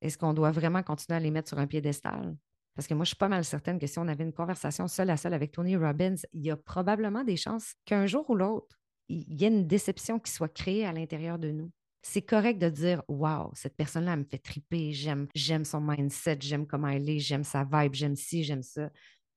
Est-ce 0.00 0.16
qu'on 0.16 0.32
doit 0.34 0.52
vraiment 0.52 0.82
continuer 0.82 1.18
à 1.18 1.20
les 1.20 1.30
mettre 1.30 1.48
sur 1.48 1.58
un 1.58 1.66
piédestal? 1.66 2.36
Parce 2.74 2.86
que 2.86 2.94
moi, 2.94 3.04
je 3.04 3.08
suis 3.08 3.16
pas 3.16 3.28
mal 3.28 3.44
certaine 3.44 3.78
que 3.78 3.86
si 3.86 3.98
on 3.98 4.08
avait 4.08 4.24
une 4.24 4.32
conversation 4.32 4.88
seule 4.88 5.10
à 5.10 5.16
seule 5.16 5.34
avec 5.34 5.52
Tony 5.52 5.76
Robbins, 5.76 6.16
il 6.32 6.42
y 6.42 6.50
a 6.50 6.56
probablement 6.56 7.24
des 7.24 7.36
chances 7.36 7.74
qu'un 7.84 8.06
jour 8.06 8.28
ou 8.30 8.34
l'autre, 8.34 8.78
il 9.08 9.40
y 9.40 9.44
ait 9.44 9.48
une 9.48 9.66
déception 9.66 10.18
qui 10.18 10.32
soit 10.32 10.52
créée 10.52 10.84
à 10.84 10.92
l'intérieur 10.92 11.38
de 11.38 11.50
nous. 11.50 11.70
C'est 12.02 12.22
correct 12.22 12.58
de 12.58 12.68
dire 12.68 13.02
Wow, 13.08 13.50
cette 13.54 13.76
personne-là 13.76 14.16
me 14.16 14.24
fait 14.24 14.38
triper, 14.38 14.92
j'aime, 14.92 15.26
j'aime 15.34 15.64
son 15.64 15.80
mindset, 15.80 16.38
j'aime 16.40 16.66
comment 16.66 16.88
elle 16.88 17.08
est, 17.08 17.18
j'aime 17.18 17.44
sa 17.44 17.64
vibe, 17.64 17.94
j'aime 17.94 18.16
ci, 18.16 18.44
j'aime 18.44 18.62
ça. 18.62 18.90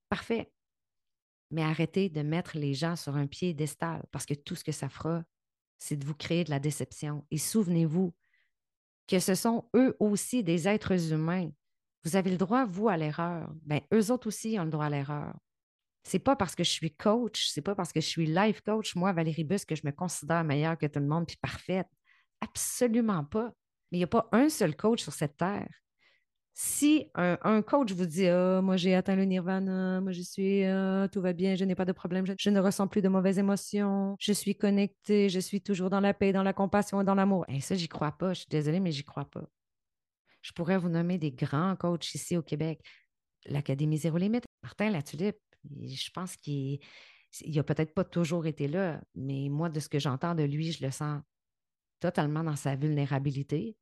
Parfait. 0.10 0.51
Mais 1.51 1.63
arrêtez 1.63 2.10
de 2.10 2.21
mettre 2.21 2.58
les 2.58 2.75
gens 2.75 2.95
sur 2.95 3.15
un 3.15 3.25
pied 3.25 3.53
d'estal 3.53 4.03
parce 4.12 4.25
que 4.25 4.36
tout 4.36 4.55
ce 4.55 4.63
que 4.63 4.71
ça 4.71 4.88
fera, 4.88 5.23
c'est 5.79 5.95
de 5.95 6.05
vous 6.05 6.13
créer 6.13 6.43
de 6.43 6.51
la 6.51 6.60
déception. 6.60 7.25
Et 7.32 7.38
souvenez-vous 7.39 8.13
que 9.08 9.19
ce 9.19 9.34
sont 9.34 9.67
eux 9.75 9.95
aussi 9.99 10.43
des 10.43 10.67
êtres 10.67 11.12
humains. 11.12 11.49
Vous 12.03 12.15
avez 12.15 12.29
le 12.29 12.38
droit, 12.38 12.65
vous, 12.65 12.88
à 12.88 12.97
l'erreur. 12.97 13.51
Bien, 13.63 13.82
eux 13.93 14.12
autres 14.12 14.27
aussi 14.27 14.58
ont 14.60 14.65
le 14.65 14.69
droit 14.69 14.86
à 14.86 14.89
l'erreur. 14.89 15.36
C'est 16.10 16.19
pas 16.19 16.36
parce 16.36 16.56
que 16.56 16.63
je 16.63 16.72
suis 16.72 16.95
coach, 16.95 17.50
c'est 17.50 17.62
pas 17.62 17.76
parce 17.76 17.93
que 17.93 18.02
je 18.02 18.08
suis 18.08 18.26
life 18.26 18.62
coach, 18.62 18.95
moi, 18.95 19.13
Valérie 19.13 19.43
Bus, 19.43 19.63
que 19.63 19.76
je 19.76 19.86
me 19.86 19.91
considère 19.91 20.43
meilleure 20.43 20.78
que 20.78 20.88
tout 20.88 21.00
le 21.00 21.06
monde 21.06 21.28
puis 21.28 21.38
parfaite. 21.39 21.88
Absolument 22.41 23.24
pas. 23.26 23.52
Mais 23.91 23.98
il 23.98 24.00
n'y 24.00 24.06
a 24.06 24.08
pas 24.08 24.28
un 24.32 24.50
seul 24.50 24.76
coach 24.76 25.04
sur 25.04 25.13
cette 25.13 25.38
terre 25.38 25.69
si 26.62 27.10
un, 27.15 27.62
coach 27.62 27.93
vous 27.93 28.06
dit 28.06 28.28
ah, 28.28 28.60
Moi, 28.62 28.76
j'ai 28.76 28.93
atteint 28.93 29.15
le 29.15 29.24
nirvana, 29.24 30.02
moi, 30.02 30.12
je 30.12 30.22
suis, 30.22 30.65
ah, 30.65 31.08
tout 31.10 31.22
va 31.22 31.32
bien, 31.32 31.56
je 31.56 31.63
n'ai 31.63 31.74
pas 31.74 31.86
de 31.86 31.93
problème, 31.93 32.26
je, 32.38 32.50
ne 32.50 32.60
ressens 32.60 32.89
plus 32.89 33.02
de 33.02 33.08
mauvaises 33.08 33.39
émotions, 33.39 34.17
je 34.19 34.34
suis 34.34 34.58
connecté, 34.58 35.30
je 35.30 35.39
suis 35.39 35.62
toujours 35.62 35.89
dans 35.89 36.02
la 36.02 36.13
paix, 36.13 36.34
dans 36.34 36.43
la 36.43 36.52
compassion 36.52 37.00
et 37.00 37.06
dans 37.06 37.15
l'amour. 37.15 37.45
Et 37.48 37.62
ça, 37.62 37.76
j'y 37.76 37.88
crois 37.88 38.12
pas. 38.12 38.34
Je 38.34 38.41
suis 38.41 38.50
désolée, 38.50 38.82
mais 38.82 38.91
j'y 38.91 39.06
crois 39.06 39.24
pas. 39.24 39.45
Je 40.41 40.52
pourrais 40.52 40.78
vous 40.78 40.89
nommer 40.89 41.17
des 41.17 41.32
grands 41.32 41.78
coachs 41.78 42.13
ici 42.13 42.36
au 42.36 42.41
Québec. 42.41 42.82
L'Académie 43.45 43.98
Zéro 43.98 44.17
Limite, 44.17 44.43
Martin 44.62 44.89
Latulippe, 44.89 45.38
je 45.63 46.10
pense 46.12 46.36
qu'il 46.38 46.80
n'a 47.48 47.63
peut-être 47.63 47.93
pas 47.93 48.04
toujours 48.04 48.45
été 48.45 48.67
là, 48.67 49.02
mais 49.15 49.50
moi, 49.50 49.69
de 49.69 49.80
ce 49.80 49.89
que 49.89 50.00
j'entends 50.00 50.36
de 50.36 50.43
lui, 50.43 50.72
je 50.72 50.84
le 50.84 50.91
sens 50.91 51.22
totalement 52.00 52.43
dans 52.43 52.56
sa 52.56 52.76
vulnérabilité. 52.76 53.78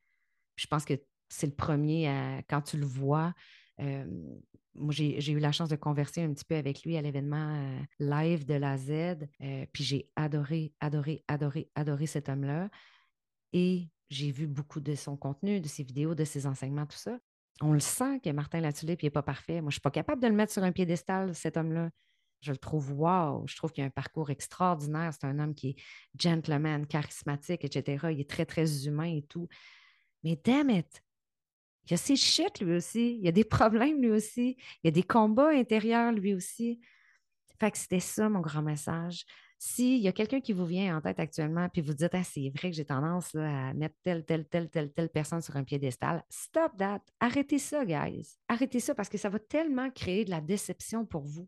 Je 0.55 0.67
pense 0.67 0.85
que 0.85 0.95
c'est 1.29 1.47
le 1.47 1.55
premier 1.55 2.41
quand 2.49 2.61
tu 2.61 2.77
le 2.77 2.85
vois. 2.85 3.33
moi, 3.79 4.91
j'ai 4.91 5.31
eu 5.31 5.39
la 5.39 5.51
chance 5.51 5.69
de 5.69 5.75
converser 5.75 6.21
un 6.21 6.33
petit 6.33 6.45
peu 6.45 6.55
avec 6.55 6.83
lui 6.83 6.97
à 6.97 7.01
l'événement 7.01 7.79
live 7.99 8.45
de 8.45 8.53
la 8.53 8.77
Z. 8.77 9.27
Puis 9.73 9.83
j'ai 9.83 10.09
adoré, 10.15 10.73
adoré, 10.79 11.23
adoré, 11.27 11.69
adoré 11.75 12.05
cet 12.07 12.29
homme-là. 12.29 12.69
Et 13.53 13.89
j'ai 14.09 14.31
vu 14.31 14.47
beaucoup 14.47 14.79
de 14.79 14.95
son 14.95 15.17
contenu, 15.17 15.59
de 15.59 15.67
ses 15.67 15.83
vidéos, 15.83 16.15
de 16.15 16.23
ses 16.23 16.47
enseignements, 16.47 16.85
tout 16.85 16.97
ça. 16.97 17.19
On 17.61 17.73
le 17.73 17.79
sent 17.79 18.19
que 18.23 18.29
Martin 18.29 18.61
Latulippe 18.61 19.03
n'est 19.03 19.09
pas 19.09 19.23
parfait. 19.23 19.61
Moi, 19.61 19.63
je 19.63 19.65
ne 19.67 19.71
suis 19.71 19.81
pas 19.81 19.91
capable 19.91 20.21
de 20.21 20.27
le 20.27 20.33
mettre 20.33 20.53
sur 20.53 20.63
un 20.63 20.71
piédestal, 20.71 21.33
cet 21.33 21.57
homme-là. 21.57 21.89
Je 22.41 22.51
le 22.51 22.57
trouve 22.57 22.93
wow. 22.93 23.47
Je 23.47 23.55
trouve 23.55 23.71
qu'il 23.71 23.83
a 23.83 23.87
un 23.87 23.91
parcours 23.91 24.29
extraordinaire. 24.29 25.11
C'est 25.13 25.25
un 25.25 25.39
homme 25.39 25.55
qui 25.55 25.69
est 25.69 25.75
gentleman, 26.19 26.85
charismatique, 26.85 27.63
etc. 27.63 28.07
Il 28.11 28.19
est 28.19 28.29
très, 28.29 28.45
très 28.45 28.85
humain 28.85 29.11
et 29.11 29.23
tout. 29.23 29.47
Mais 30.23 30.39
damn 30.43 30.69
it, 30.69 31.01
il 31.85 31.93
a 31.93 31.97
ses 31.97 32.15
shit 32.15 32.59
lui 32.59 32.75
aussi. 32.75 33.15
Il 33.15 33.25
y 33.25 33.27
a 33.27 33.31
des 33.31 33.43
problèmes 33.45 34.01
lui 34.01 34.11
aussi. 34.11 34.57
Il 34.83 34.87
y 34.87 34.89
a 34.89 34.91
des 34.91 35.03
combats 35.03 35.49
intérieurs 35.49 36.11
lui 36.11 36.33
aussi. 36.33 36.79
Fait 37.59 37.71
que 37.71 37.77
c'était 37.77 37.99
ça 37.99 38.29
mon 38.29 38.41
grand 38.41 38.61
message. 38.61 39.25
S'il 39.59 39.99
y 39.99 40.07
a 40.07 40.11
quelqu'un 40.11 40.39
qui 40.39 40.53
vous 40.53 40.65
vient 40.65 40.97
en 40.97 41.01
tête 41.01 41.19
actuellement, 41.19 41.67
puis 41.69 41.81
vous 41.81 41.93
dites, 41.93 42.13
ah, 42.13 42.23
c'est 42.23 42.51
vrai 42.55 42.69
que 42.69 42.75
j'ai 42.75 42.85
tendance 42.85 43.33
à 43.35 43.73
mettre 43.73 43.95
telle, 44.03 44.23
telle, 44.23 44.47
telle, 44.47 44.69
telle, 44.69 44.91
telle 44.91 45.09
personne 45.09 45.41
sur 45.41 45.55
un 45.55 45.63
piédestal, 45.63 46.23
stop 46.29 46.77
that. 46.77 47.01
Arrêtez 47.19 47.57
ça, 47.57 47.83
guys. 47.85 48.37
Arrêtez 48.47 48.79
ça 48.79 48.93
parce 48.93 49.09
que 49.09 49.17
ça 49.17 49.29
va 49.29 49.39
tellement 49.39 49.89
créer 49.89 50.25
de 50.25 50.29
la 50.29 50.41
déception 50.41 51.05
pour 51.05 51.23
vous 51.23 51.47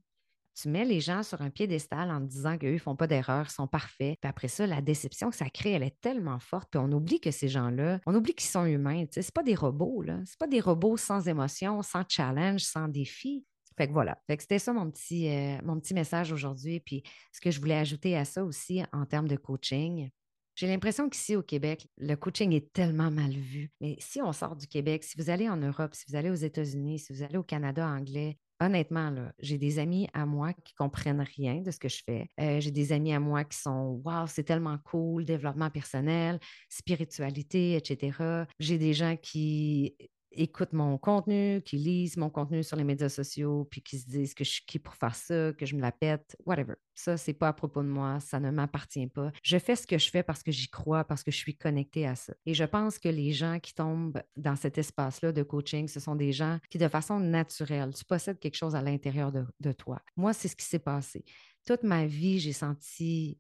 tu 0.62 0.70
mets 0.70 0.86
les 0.86 1.00
gens 1.00 1.24
sur 1.24 1.42
un 1.42 1.50
piédestal 1.50 2.12
en 2.12 2.20
disant 2.20 2.58
qu'eux 2.58 2.74
ne 2.74 2.78
font 2.78 2.96
pas 2.96 3.08
d'erreurs, 3.08 3.50
sont 3.50 3.68
parfaits. 3.68 4.18
Puis 4.20 4.30
après 4.30 4.48
ça, 4.48 4.68
la 4.68 4.82
déception 4.82 5.30
que 5.30 5.36
ça 5.36 5.50
crée, 5.50 5.72
elle 5.72 5.84
est 5.84 6.00
tellement 6.02 6.40
forte. 6.40 6.70
Puis 6.72 6.80
on 6.80 6.92
oublie 6.92 7.22
que 7.22 7.32
ces 7.32 7.48
gens-là, 7.48 8.00
on 8.06 8.14
oublie 8.14 8.34
qu'ils 8.34 8.50
sont 8.50 8.66
humains. 8.66 9.06
Ce 9.14 9.20
n'est 9.20 9.26
pas 9.34 9.44
des 9.44 9.56
robots. 9.56 10.04
Ce 10.06 10.12
n'est 10.12 10.26
pas 10.38 10.48
des 10.48 10.60
robots 10.60 10.98
sans 10.98 11.28
émotion, 11.28 11.82
sans 11.82 12.04
challenge, 12.08 12.62
sans 12.62 12.88
défi. 12.88 13.46
Fait 13.80 13.88
que 13.88 13.94
voilà. 13.94 14.18
Fait 14.28 14.36
que 14.36 14.44
c'était 14.44 14.60
ça 14.60 14.74
mon 14.74 14.92
petit, 14.92 15.30
euh, 15.30 15.58
mon 15.64 15.80
petit 15.80 15.94
message 15.94 16.34
aujourd'hui. 16.34 16.82
Puis 16.82 17.02
ce 17.32 17.40
que 17.40 17.50
je 17.50 17.62
voulais 17.62 17.78
ajouter 17.78 18.18
à 18.18 18.26
ça 18.26 18.44
aussi 18.44 18.84
en 18.92 19.06
termes 19.06 19.30
de 19.30 19.38
coaching, 19.38 20.10
j'ai 20.56 20.68
l'impression 20.68 21.08
qu'ici 21.08 21.38
au 21.38 21.44
Québec, 21.44 21.88
le 21.98 22.16
coaching 22.16 22.52
est 22.52 22.74
tellement 22.74 23.10
mal 23.10 23.32
vu. 23.32 23.72
Mais 23.80 23.96
si 24.00 24.22
on 24.22 24.34
sort 24.34 24.58
du 24.58 24.68
Québec, 24.68 25.06
si 25.06 25.18
vous 25.18 25.30
allez 25.30 25.48
en 25.48 25.56
Europe, 25.56 25.96
si 25.96 26.04
vous 26.10 26.18
allez 26.18 26.30
aux 26.30 26.36
États-Unis, 26.36 27.00
si 27.00 27.14
vous 27.14 27.24
allez 27.24 27.38
au 27.38 27.44
Canada 27.44 27.88
anglais, 27.88 28.38
honnêtement, 28.60 29.16
j'ai 29.40 29.58
des 29.58 29.80
amis 29.80 30.10
à 30.12 30.26
moi 30.26 30.52
qui 30.52 30.74
comprennent 30.74 31.26
rien 31.38 31.62
de 31.62 31.72
ce 31.72 31.80
que 31.80 31.88
je 31.88 32.04
fais. 32.06 32.30
Euh, 32.42 32.60
j'ai 32.60 32.72
des 32.72 32.92
amis 32.92 33.14
à 33.14 33.22
moi 33.22 33.46
qui 33.46 33.58
sont 33.58 34.02
Waouh, 34.04 34.28
c'est 34.28 34.44
tellement 34.44 34.78
cool, 34.80 35.24
développement 35.24 35.70
personnel, 35.70 36.38
spiritualité, 36.68 37.78
etc. 37.78 38.18
J'ai 38.60 38.78
des 38.78 38.94
gens 38.94 39.16
qui 39.16 39.96
écoutent 40.32 40.74
mon 40.74 40.98
contenu, 40.98 41.62
qui 41.64 41.78
lisent 41.78 42.18
mon 42.18 42.30
contenu 42.30 42.64
sur 42.64 42.78
les 42.78 42.84
médias 42.84 43.10
sociaux, 43.10 43.68
puis 43.70 43.82
qui 43.82 43.98
se 43.98 44.08
disent 44.08 44.34
que 44.34 44.44
je 44.44 44.52
suis 44.52 44.66
qui 44.66 44.80
pour 44.80 44.96
faire 44.96 45.16
ça, 45.16 45.54
que 45.54 45.66
je 45.66 45.76
me 45.76 45.82
la 45.82 45.92
pète, 45.92 46.36
whatever. 46.46 46.76
Ça, 46.96 47.18
c'est 47.18 47.34
pas 47.34 47.48
à 47.48 47.54
propos 47.54 47.82
de 47.82 47.88
moi, 47.88 48.20
ça 48.20 48.40
ne 48.40 48.52
m'appartient 48.52 49.08
pas. 49.08 49.32
Je 49.44 49.58
fais 49.58 49.76
ce 49.76 49.88
que 49.88 49.98
je 49.98 50.10
fais 50.10 50.24
parce 50.24 50.44
que 50.44 50.52
j'y 50.52 50.70
crois, 50.70 51.04
parce 51.04 51.24
que 51.24 51.32
je 51.32 51.38
suis 51.38 51.56
connectée 51.56 52.06
à 52.06 52.16
ça. 52.16 52.34
Et 52.46 52.54
je 52.54 52.64
pense 52.64 53.00
que 53.00 53.10
les 53.10 53.32
gens 53.32 53.60
qui 53.60 53.74
tombent 53.74 54.22
dans 54.36 54.56
cet 54.56 54.78
espace-là 54.78 55.32
de 55.32 55.44
coaching, 55.44 55.88
ce 55.88 56.00
sont 56.00 56.16
des 56.16 56.32
gens 56.32 56.60
qui, 56.70 56.78
de 56.78 56.88
façon 56.88 57.20
naturelle, 57.20 57.94
tu 57.94 58.06
possèdes 58.06 58.40
quelque 58.40 58.58
chose 58.58 58.76
à 58.76 58.82
l'intérieur 58.82 59.32
de, 59.32 59.46
de 59.60 59.72
toi. 59.72 60.02
Moi, 60.18 60.34
c'est 60.34 60.48
ce 60.48 60.56
qui 60.56 60.66
s'est 60.66 60.80
passé. 60.80 61.24
Toute 61.66 61.84
ma 61.84 62.06
vie, 62.06 62.40
j'ai 62.40 62.54
senti 62.54 63.40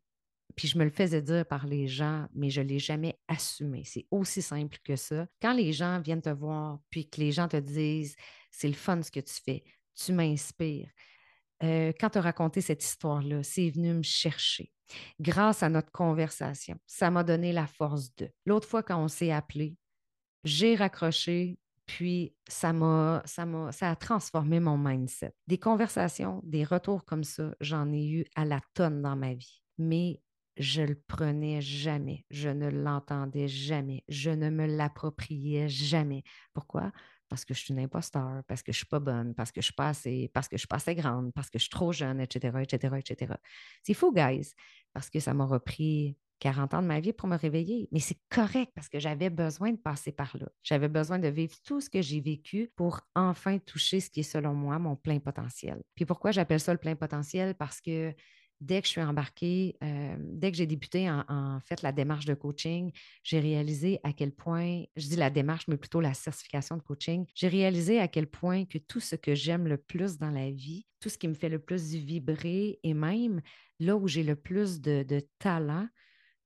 puis 0.55 0.67
je 0.67 0.77
me 0.77 0.83
le 0.83 0.89
faisais 0.89 1.21
dire 1.21 1.45
par 1.45 1.67
les 1.67 1.87
gens, 1.87 2.27
mais 2.33 2.49
je 2.49 2.61
ne 2.61 2.67
l'ai 2.67 2.79
jamais 2.79 3.17
assumé. 3.27 3.83
C'est 3.85 4.07
aussi 4.11 4.41
simple 4.41 4.77
que 4.83 4.95
ça. 4.95 5.27
Quand 5.41 5.53
les 5.53 5.73
gens 5.73 5.99
viennent 5.99 6.21
te 6.21 6.29
voir, 6.29 6.79
puis 6.89 7.09
que 7.09 7.21
les 7.21 7.31
gens 7.31 7.47
te 7.47 7.57
disent, 7.57 8.15
c'est 8.51 8.67
le 8.67 8.73
fun 8.73 9.01
ce 9.01 9.11
que 9.11 9.19
tu 9.19 9.33
fais, 9.33 9.63
tu 9.95 10.13
m'inspires. 10.13 10.89
Euh, 11.63 11.91
quand 11.99 12.09
tu 12.09 12.17
as 12.17 12.21
raconté 12.21 12.61
cette 12.61 12.83
histoire-là, 12.83 13.43
c'est 13.43 13.69
venu 13.69 13.93
me 13.93 14.03
chercher. 14.03 14.71
Grâce 15.19 15.61
à 15.61 15.69
notre 15.69 15.91
conversation, 15.91 16.77
ça 16.87 17.11
m'a 17.11 17.23
donné 17.23 17.51
la 17.51 17.67
force 17.67 18.15
de. 18.15 18.29
L'autre 18.45 18.67
fois, 18.67 18.81
quand 18.81 19.01
on 19.01 19.07
s'est 19.07 19.31
appelé, 19.31 19.75
j'ai 20.43 20.75
raccroché, 20.75 21.59
puis 21.85 22.33
ça 22.47 22.71
m'a, 22.71 23.21
ça 23.25 23.45
m'a, 23.45 23.71
ça 23.71 23.89
a 23.89 23.95
transformé 23.95 24.59
mon 24.59 24.77
mindset. 24.77 25.33
Des 25.47 25.57
conversations, 25.57 26.41
des 26.43 26.63
retours 26.63 27.03
comme 27.03 27.23
ça, 27.23 27.53
j'en 27.61 27.91
ai 27.91 28.07
eu 28.07 28.25
à 28.35 28.45
la 28.45 28.61
tonne 28.73 29.01
dans 29.01 29.15
ma 29.15 29.33
vie. 29.33 29.61
Mais 29.77 30.21
je 30.59 30.81
le 30.81 30.95
prenais 30.95 31.61
jamais, 31.61 32.25
je 32.29 32.49
ne 32.49 32.69
l'entendais 32.69 33.47
jamais, 33.47 34.03
je 34.09 34.29
ne 34.29 34.49
me 34.49 34.67
l'appropriais 34.67 35.69
jamais. 35.69 36.23
Pourquoi? 36.53 36.91
Parce 37.29 37.45
que 37.45 37.53
je 37.53 37.59
suis 37.59 37.73
une 37.73 37.79
imposteur, 37.79 38.43
parce 38.47 38.61
que 38.61 38.71
je 38.71 38.77
ne 38.77 38.79
suis 38.79 38.87
pas 38.87 38.99
bonne, 38.99 39.33
parce 39.35 39.51
que 39.51 39.61
je 39.61 39.65
suis 39.65 39.73
pas 39.73 39.89
assez, 39.89 40.29
parce 40.33 40.47
que 40.47 40.57
je 40.57 40.59
suis 40.59 40.67
pas 40.67 40.77
assez 40.77 40.95
grande, 40.95 41.31
parce 41.33 41.49
que 41.49 41.57
je 41.59 41.63
suis 41.63 41.69
trop 41.69 41.91
jeune, 41.91 42.19
etc., 42.19 42.57
etc., 42.61 42.95
etc. 42.97 43.33
C'est 43.83 43.93
fou, 43.93 44.13
guys, 44.13 44.53
parce 44.93 45.09
que 45.09 45.19
ça 45.19 45.33
m'a 45.33 45.45
repris 45.45 46.17
40 46.39 46.73
ans 46.73 46.81
de 46.81 46.87
ma 46.87 46.99
vie 46.99 47.13
pour 47.13 47.27
me 47.27 47.37
réveiller. 47.37 47.87
Mais 47.91 47.99
c'est 47.99 48.17
correct 48.29 48.71
parce 48.73 48.89
que 48.89 48.99
j'avais 48.99 49.29
besoin 49.29 49.71
de 49.71 49.77
passer 49.77 50.11
par 50.11 50.35
là. 50.37 50.47
J'avais 50.63 50.87
besoin 50.87 51.19
de 51.19 51.27
vivre 51.27 51.55
tout 51.63 51.81
ce 51.81 51.89
que 51.89 52.01
j'ai 52.01 52.21
vécu 52.21 52.71
pour 52.75 53.01
enfin 53.15 53.59
toucher 53.59 53.99
ce 53.99 54.09
qui 54.09 54.21
est, 54.21 54.23
selon 54.23 54.53
moi, 54.53 54.79
mon 54.79 54.95
plein 54.95 55.19
potentiel. 55.19 55.81
Puis 55.95 56.05
pourquoi 56.05 56.31
j'appelle 56.31 56.59
ça 56.59 56.73
le 56.73 56.79
plein 56.79 56.95
potentiel? 56.95 57.55
Parce 57.55 57.81
que 57.81 58.13
dès 58.61 58.81
que 58.81 58.87
je 58.87 58.91
suis 58.91 59.01
embarquée, 59.01 59.77
euh, 59.83 60.15
dès 60.19 60.51
que 60.51 60.57
j'ai 60.57 60.65
débuté 60.65 61.09
en, 61.09 61.59
fait 61.61 61.81
la 61.81 61.91
démarche 61.91 62.25
de 62.25 62.33
coaching, 62.33 62.91
j'ai 63.23 63.39
réalisé 63.39 63.99
à 64.03 64.13
quel 64.13 64.31
point, 64.31 64.83
je 64.95 65.07
dis 65.07 65.15
la 65.15 65.29
démarche, 65.29 65.67
mais 65.67 65.77
plutôt 65.77 66.01
la 66.01 66.13
certification 66.13 66.77
de 66.77 66.81
coaching, 66.81 67.25
j'ai 67.35 67.47
réalisé 67.47 67.99
à 67.99 68.07
quel 68.07 68.27
point 68.27 68.65
que 68.65 68.77
tout 68.77 68.99
ce 68.99 69.15
que 69.15 69.35
j'aime 69.35 69.67
le 69.67 69.77
plus 69.77 70.17
dans 70.17 70.31
la 70.31 70.51
vie, 70.51 70.85
tout 70.99 71.09
ce 71.09 71.17
qui 71.17 71.27
me 71.27 71.33
fait 71.33 71.49
le 71.49 71.59
plus 71.59 71.93
vibrer 71.93 72.79
et 72.83 72.93
même 72.93 73.41
là 73.79 73.95
où 73.95 74.07
j'ai 74.07 74.23
le 74.23 74.35
plus 74.35 74.81
de, 74.81 75.03
de 75.03 75.21
talent, 75.39 75.87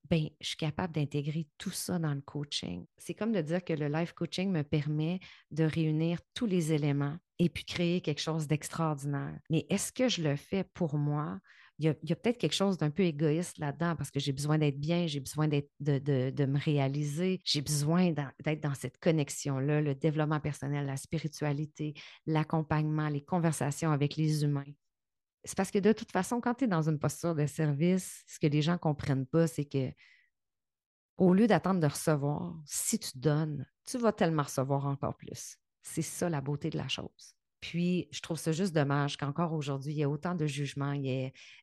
ben, 0.09 0.29
je 0.41 0.47
suis 0.49 0.57
capable 0.57 0.93
d'intégrer 0.93 1.47
tout 1.57 1.71
ça 1.71 1.97
dans 1.97 2.13
le 2.13 2.21
coaching. 2.21 2.85
C'est 2.97 3.13
comme 3.13 3.31
de 3.31 3.41
dire 3.41 3.63
que 3.63 3.73
le 3.73 3.87
life 3.87 4.13
coaching 4.13 4.51
me 4.51 4.61
permet 4.61 5.19
de 5.51 5.63
réunir 5.63 6.19
tous 6.33 6.45
les 6.45 6.73
éléments 6.73 7.17
et 7.39 7.49
puis 7.49 7.65
créer 7.65 8.01
quelque 8.01 8.21
chose 8.21 8.47
d'extraordinaire. 8.47 9.39
Mais 9.49 9.65
est-ce 9.69 9.91
que 9.91 10.09
je 10.09 10.21
le 10.21 10.35
fais 10.35 10.65
pour 10.73 10.97
moi? 10.97 11.39
Il 11.83 12.09
y 12.09 12.13
a, 12.13 12.15
peut-être 12.15 12.37
quelque 12.37 12.53
chose 12.53 12.77
d'un 12.77 12.91
peu 12.91 13.03
égoïste 13.03 13.57
là-dedans 13.57 13.97
parce 13.97 14.09
que 14.09 14.17
j'ai 14.17 14.31
besoin 14.31 14.57
d'être 14.57 14.79
bien, 14.79 15.05
j'ai 15.05 15.19
besoin 15.19 15.49
de, 15.49 16.45
me 16.45 16.57
réaliser, 16.57 17.41
j'ai 17.43 17.61
besoin 17.61 18.11
d'être 18.11 18.61
dans 18.61 18.73
cette 18.73 18.97
connexion-là, 18.99 19.81
le 19.81 19.93
développement 19.93 20.39
personnel, 20.39 20.85
la 20.85 20.95
spiritualité, 20.95 21.93
l'accompagnement, 22.25 23.09
les 23.09 23.21
conversations 23.21 23.91
avec 23.91 24.15
les 24.15 24.45
humains. 24.45 24.63
C'est 25.43 25.57
parce 25.57 25.71
que 25.71 25.79
de 25.79 25.91
toute 25.91 26.13
façon, 26.13 26.39
quand 26.39 26.53
tu 26.53 26.63
es 26.63 26.67
dans 26.67 26.87
une 26.87 26.99
posture 26.99 27.35
de 27.35 27.45
service, 27.47 28.23
ce 28.27 28.39
que 28.39 28.47
les 28.47 28.61
gens 28.61 28.73
ne 28.73 28.77
comprennent 28.77 29.25
pas, 29.25 29.47
c'est 29.47 29.65
que 29.65 29.91
au 31.17 31.33
lieu 31.33 31.47
d'attendre 31.47 31.81
de 31.81 31.87
recevoir, 31.87 32.55
si 32.65 32.97
tu 32.97 33.17
donnes, 33.17 33.67
tu 33.85 33.97
vas 33.97 34.13
tellement 34.13 34.43
recevoir 34.43 34.87
encore 34.87 35.17
plus. 35.17 35.57
C'est 35.81 36.01
ça 36.01 36.29
la 36.29 36.39
beauté 36.39 36.69
de 36.69 36.77
la 36.77 36.87
chose. 36.87 37.35
Puis, 37.63 38.09
je 38.11 38.19
trouve 38.19 38.37
ça 38.37 38.51
juste 38.51 38.75
dommage 38.75 39.15
qu'encore 39.15 39.53
aujourd'hui, 39.53 39.93
il 39.93 39.97
y 39.97 40.03
a 40.03 40.09
autant 40.09 40.35
de 40.35 40.45
jugements. 40.45 41.01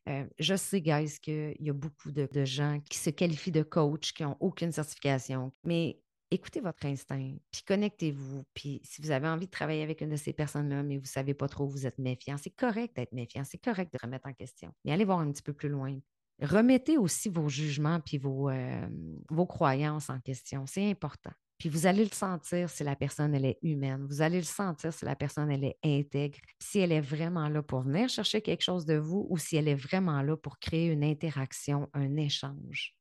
Euh, 0.09 0.25
je 0.39 0.55
sais, 0.57 0.81
guys, 0.81 1.21
qu'il 1.21 1.55
y 1.61 1.69
a 1.69 1.75
beaucoup 1.75 2.11
de, 2.11 2.27
gens 2.47 2.81
qui 2.89 2.97
se 2.97 3.11
qualifient 3.11 3.53
de 3.53 3.63
coach, 3.63 4.15
qui 4.15 4.23
n'ont 4.23 4.39
aucune 4.41 4.73
certification. 4.73 5.53
Mais 5.63 6.01
écoutez 6.31 6.63
votre 6.63 6.87
instinct, 6.87 7.35
puis 7.51 7.63
connectez-vous. 7.67 8.47
Puis 8.55 8.81
si 8.83 9.03
vous 9.03 9.11
avez 9.11 9.29
envie 9.29 9.45
de 9.45 9.51
travailler 9.51 9.83
avec 9.83 10.01
une 10.01 10.09
de 10.09 10.17
ces 10.17 10.33
personnes-là, 10.33 10.83
mais 10.83 10.97
vous 10.97 11.03
ne 11.03 11.07
savez 11.07 11.35
pas 11.35 11.49
trop, 11.49 11.67
vous 11.67 11.87
êtes 11.87 11.99
méfiant, 11.99 12.39
c'est 12.39 12.49
correct 12.49 12.97
d'être 12.97 13.13
méfiant, 13.13 13.45
c'est 13.45 13.63
correct 13.63 13.93
de 13.93 13.99
remettre 14.03 14.27
en 14.27 14.33
question. 14.33 14.73
Mais 14.87 14.93
allez 14.93 15.05
voir 15.05 15.19
un 15.19 15.31
petit 15.31 15.43
peu 15.43 15.53
plus 15.53 15.69
loin. 15.69 15.99
Remettez 16.41 16.97
aussi 16.97 17.29
vos 17.29 17.51
jugements 17.51 18.01
puis 18.01 18.17
vos, 18.17 18.49
euh, 18.49 18.89
vos 19.29 19.45
croyances 19.45 20.09
en 20.09 20.19
question. 20.21 20.65
C'est 20.67 20.89
important. 20.89 21.33
Puis 21.61 21.69
vous 21.69 21.87
allez 21.87 22.05
le 22.05 22.11
sentir 22.11 22.71
si 22.71 22.83
la 22.85 22.97
personne, 22.97 23.35
elle 23.35 23.45
est 23.45 23.59
humaine. 23.63 24.07
Vous 24.09 24.23
allez 24.23 24.39
le 24.39 24.45
sentir 24.45 24.93
si 24.95 25.05
la 25.05 25.15
personne, 25.15 25.51
elle 25.51 25.65
est 25.65 25.79
intègre, 25.85 26.39
si 26.59 26.81
elle 26.81 26.91
est 26.91 27.03
vraiment 27.03 27.49
là 27.49 27.63
pour 27.63 27.83
venir 27.83 28.09
chercher 28.09 28.41
quelque 28.41 28.63
chose 28.63 28.87
de 28.87 28.97
vous 28.97 29.27
ou 29.31 29.39
si 29.39 29.57
elle 29.57 29.69
est 29.69 29.75
vraiment 29.75 30.23
là 30.23 30.37
pour 30.39 30.59
créer 30.59 30.89
une 30.89 31.05
interaction, 31.05 31.89
un 31.93 32.17
échange. 32.17 32.97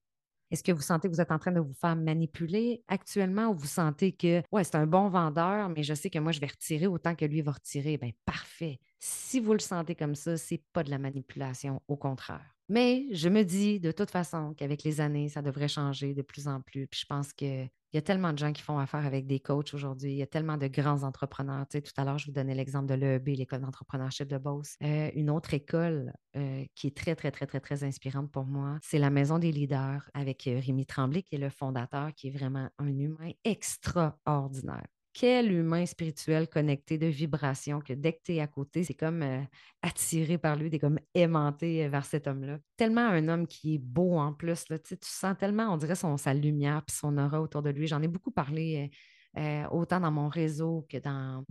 Est-ce 0.51 0.63
que 0.63 0.71
vous 0.71 0.81
sentez 0.81 1.07
que 1.07 1.13
vous 1.13 1.21
êtes 1.21 1.31
en 1.31 1.39
train 1.39 1.51
de 1.51 1.59
vous 1.59 1.73
faire 1.73 1.95
manipuler 1.95 2.83
actuellement 2.87 3.49
ou 3.49 3.53
vous 3.53 3.67
sentez 3.67 4.11
que, 4.13 4.41
ouais, 4.51 4.63
c'est 4.63 4.75
un 4.75 4.87
bon 4.87 5.07
vendeur, 5.07 5.69
mais 5.69 5.83
je 5.83 5.93
sais 5.93 6.09
que 6.09 6.19
moi, 6.19 6.31
je 6.31 6.39
vais 6.41 6.47
retirer 6.47 6.87
autant 6.87 7.15
que 7.15 7.25
lui 7.25 7.41
va 7.41 7.51
retirer? 7.53 7.97
Bien, 7.97 8.11
parfait. 8.25 8.79
Si 8.99 9.39
vous 9.39 9.53
le 9.53 9.59
sentez 9.59 9.95
comme 9.95 10.15
ça, 10.15 10.37
ce 10.37 10.55
n'est 10.55 10.63
pas 10.73 10.83
de 10.83 10.89
la 10.89 10.97
manipulation, 10.97 11.81
au 11.87 11.97
contraire. 11.97 12.55
Mais 12.67 13.07
je 13.11 13.29
me 13.29 13.43
dis 13.43 13.79
de 13.79 13.91
toute 13.91 14.11
façon 14.11 14.53
qu'avec 14.55 14.83
les 14.83 15.01
années, 15.01 15.29
ça 15.29 15.41
devrait 15.41 15.67
changer 15.67 16.13
de 16.13 16.21
plus 16.21 16.47
en 16.47 16.61
plus. 16.61 16.87
Puis 16.87 17.01
je 17.01 17.05
pense 17.05 17.31
que 17.33 17.65
il 17.91 17.97
y 17.97 17.99
a 17.99 18.01
tellement 18.01 18.31
de 18.33 18.37
gens 18.37 18.53
qui 18.53 18.61
font 18.61 18.77
affaire 18.77 19.05
avec 19.05 19.25
des 19.25 19.39
coachs 19.39 19.73
aujourd'hui. 19.73 20.11
Il 20.11 20.17
y 20.17 20.21
a 20.21 20.27
tellement 20.27 20.57
de 20.57 20.67
grands 20.67 21.03
entrepreneurs. 21.03 21.65
Tu 21.67 21.81
tout 21.81 21.91
à 21.97 22.05
l'heure, 22.05 22.19
je 22.19 22.27
vous 22.27 22.31
donnais 22.31 22.53
l'exemple 22.53 22.85
de 22.85 22.93
l'EEB, 22.93 23.29
l'école 23.29 23.61
d'entrepreneurship 23.61 24.27
de 24.27 24.37
Beauce. 24.37 24.75
Euh, 24.83 25.09
une 25.15 25.29
autre 25.29 25.53
école 25.53 26.13
euh, 26.35 26.65
qui 26.75 26.87
est 26.87 26.95
très, 26.95 27.15
très, 27.15 27.31
très, 27.31 27.47
très, 27.47 27.59
très 27.59 27.83
inspirante 27.83 28.31
pour 28.31 28.45
moi, 28.45 28.77
c'est 28.83 28.99
la 28.99 29.09
Maison 29.09 29.39
des 29.39 29.51
leaders 29.51 30.09
avec 30.13 30.47
euh, 30.47 30.59
Rémi 30.63 30.85
Tremblay, 30.85 31.23
qui 31.23 31.35
est 31.35 31.39
le 31.39 31.49
fondateur, 31.49 32.13
qui 32.13 32.27
est 32.27 32.31
vraiment 32.31 32.69
un 32.77 32.97
humain 32.99 33.31
extraordinaire 33.43 34.85
quel 35.13 35.51
humain 35.51 35.85
spirituel 35.85 36.47
connecté 36.47 36.97
de 36.97 37.07
vibration 37.07 37.81
que 37.81 37.93
dès 37.93 38.13
que 38.13 38.19
tu 38.23 38.35
es 38.35 38.39
à 38.41 38.47
côté, 38.47 38.83
c'est 38.83 38.93
comme 38.93 39.23
euh, 39.23 39.41
attiré 39.81 40.37
par 40.37 40.55
lui, 40.55 40.69
tu 40.69 40.75
es 40.75 40.79
comme 40.79 40.99
aimanté 41.13 41.85
euh, 41.85 41.89
vers 41.89 42.05
cet 42.05 42.27
homme-là. 42.27 42.59
Tellement 42.77 43.07
un 43.07 43.27
homme 43.27 43.47
qui 43.47 43.75
est 43.75 43.79
beau 43.79 44.17
en 44.17 44.33
plus, 44.33 44.65
tu 44.65 44.95
sens 45.01 45.35
tellement, 45.37 45.73
on 45.73 45.77
dirait, 45.77 45.95
sa 45.95 46.33
lumière 46.33 46.83
puis 46.85 46.95
son 46.95 47.17
aura 47.17 47.41
autour 47.41 47.63
de 47.63 47.69
lui. 47.69 47.87
J'en 47.87 48.01
ai 48.01 48.07
beaucoup 48.07 48.31
parlé. 48.31 48.91
Euh, 49.37 49.67
autant 49.69 49.99
dans 49.99 50.11
mon 50.11 50.27
réseau 50.27 50.87
que 50.89 50.97
dans, 50.97 51.45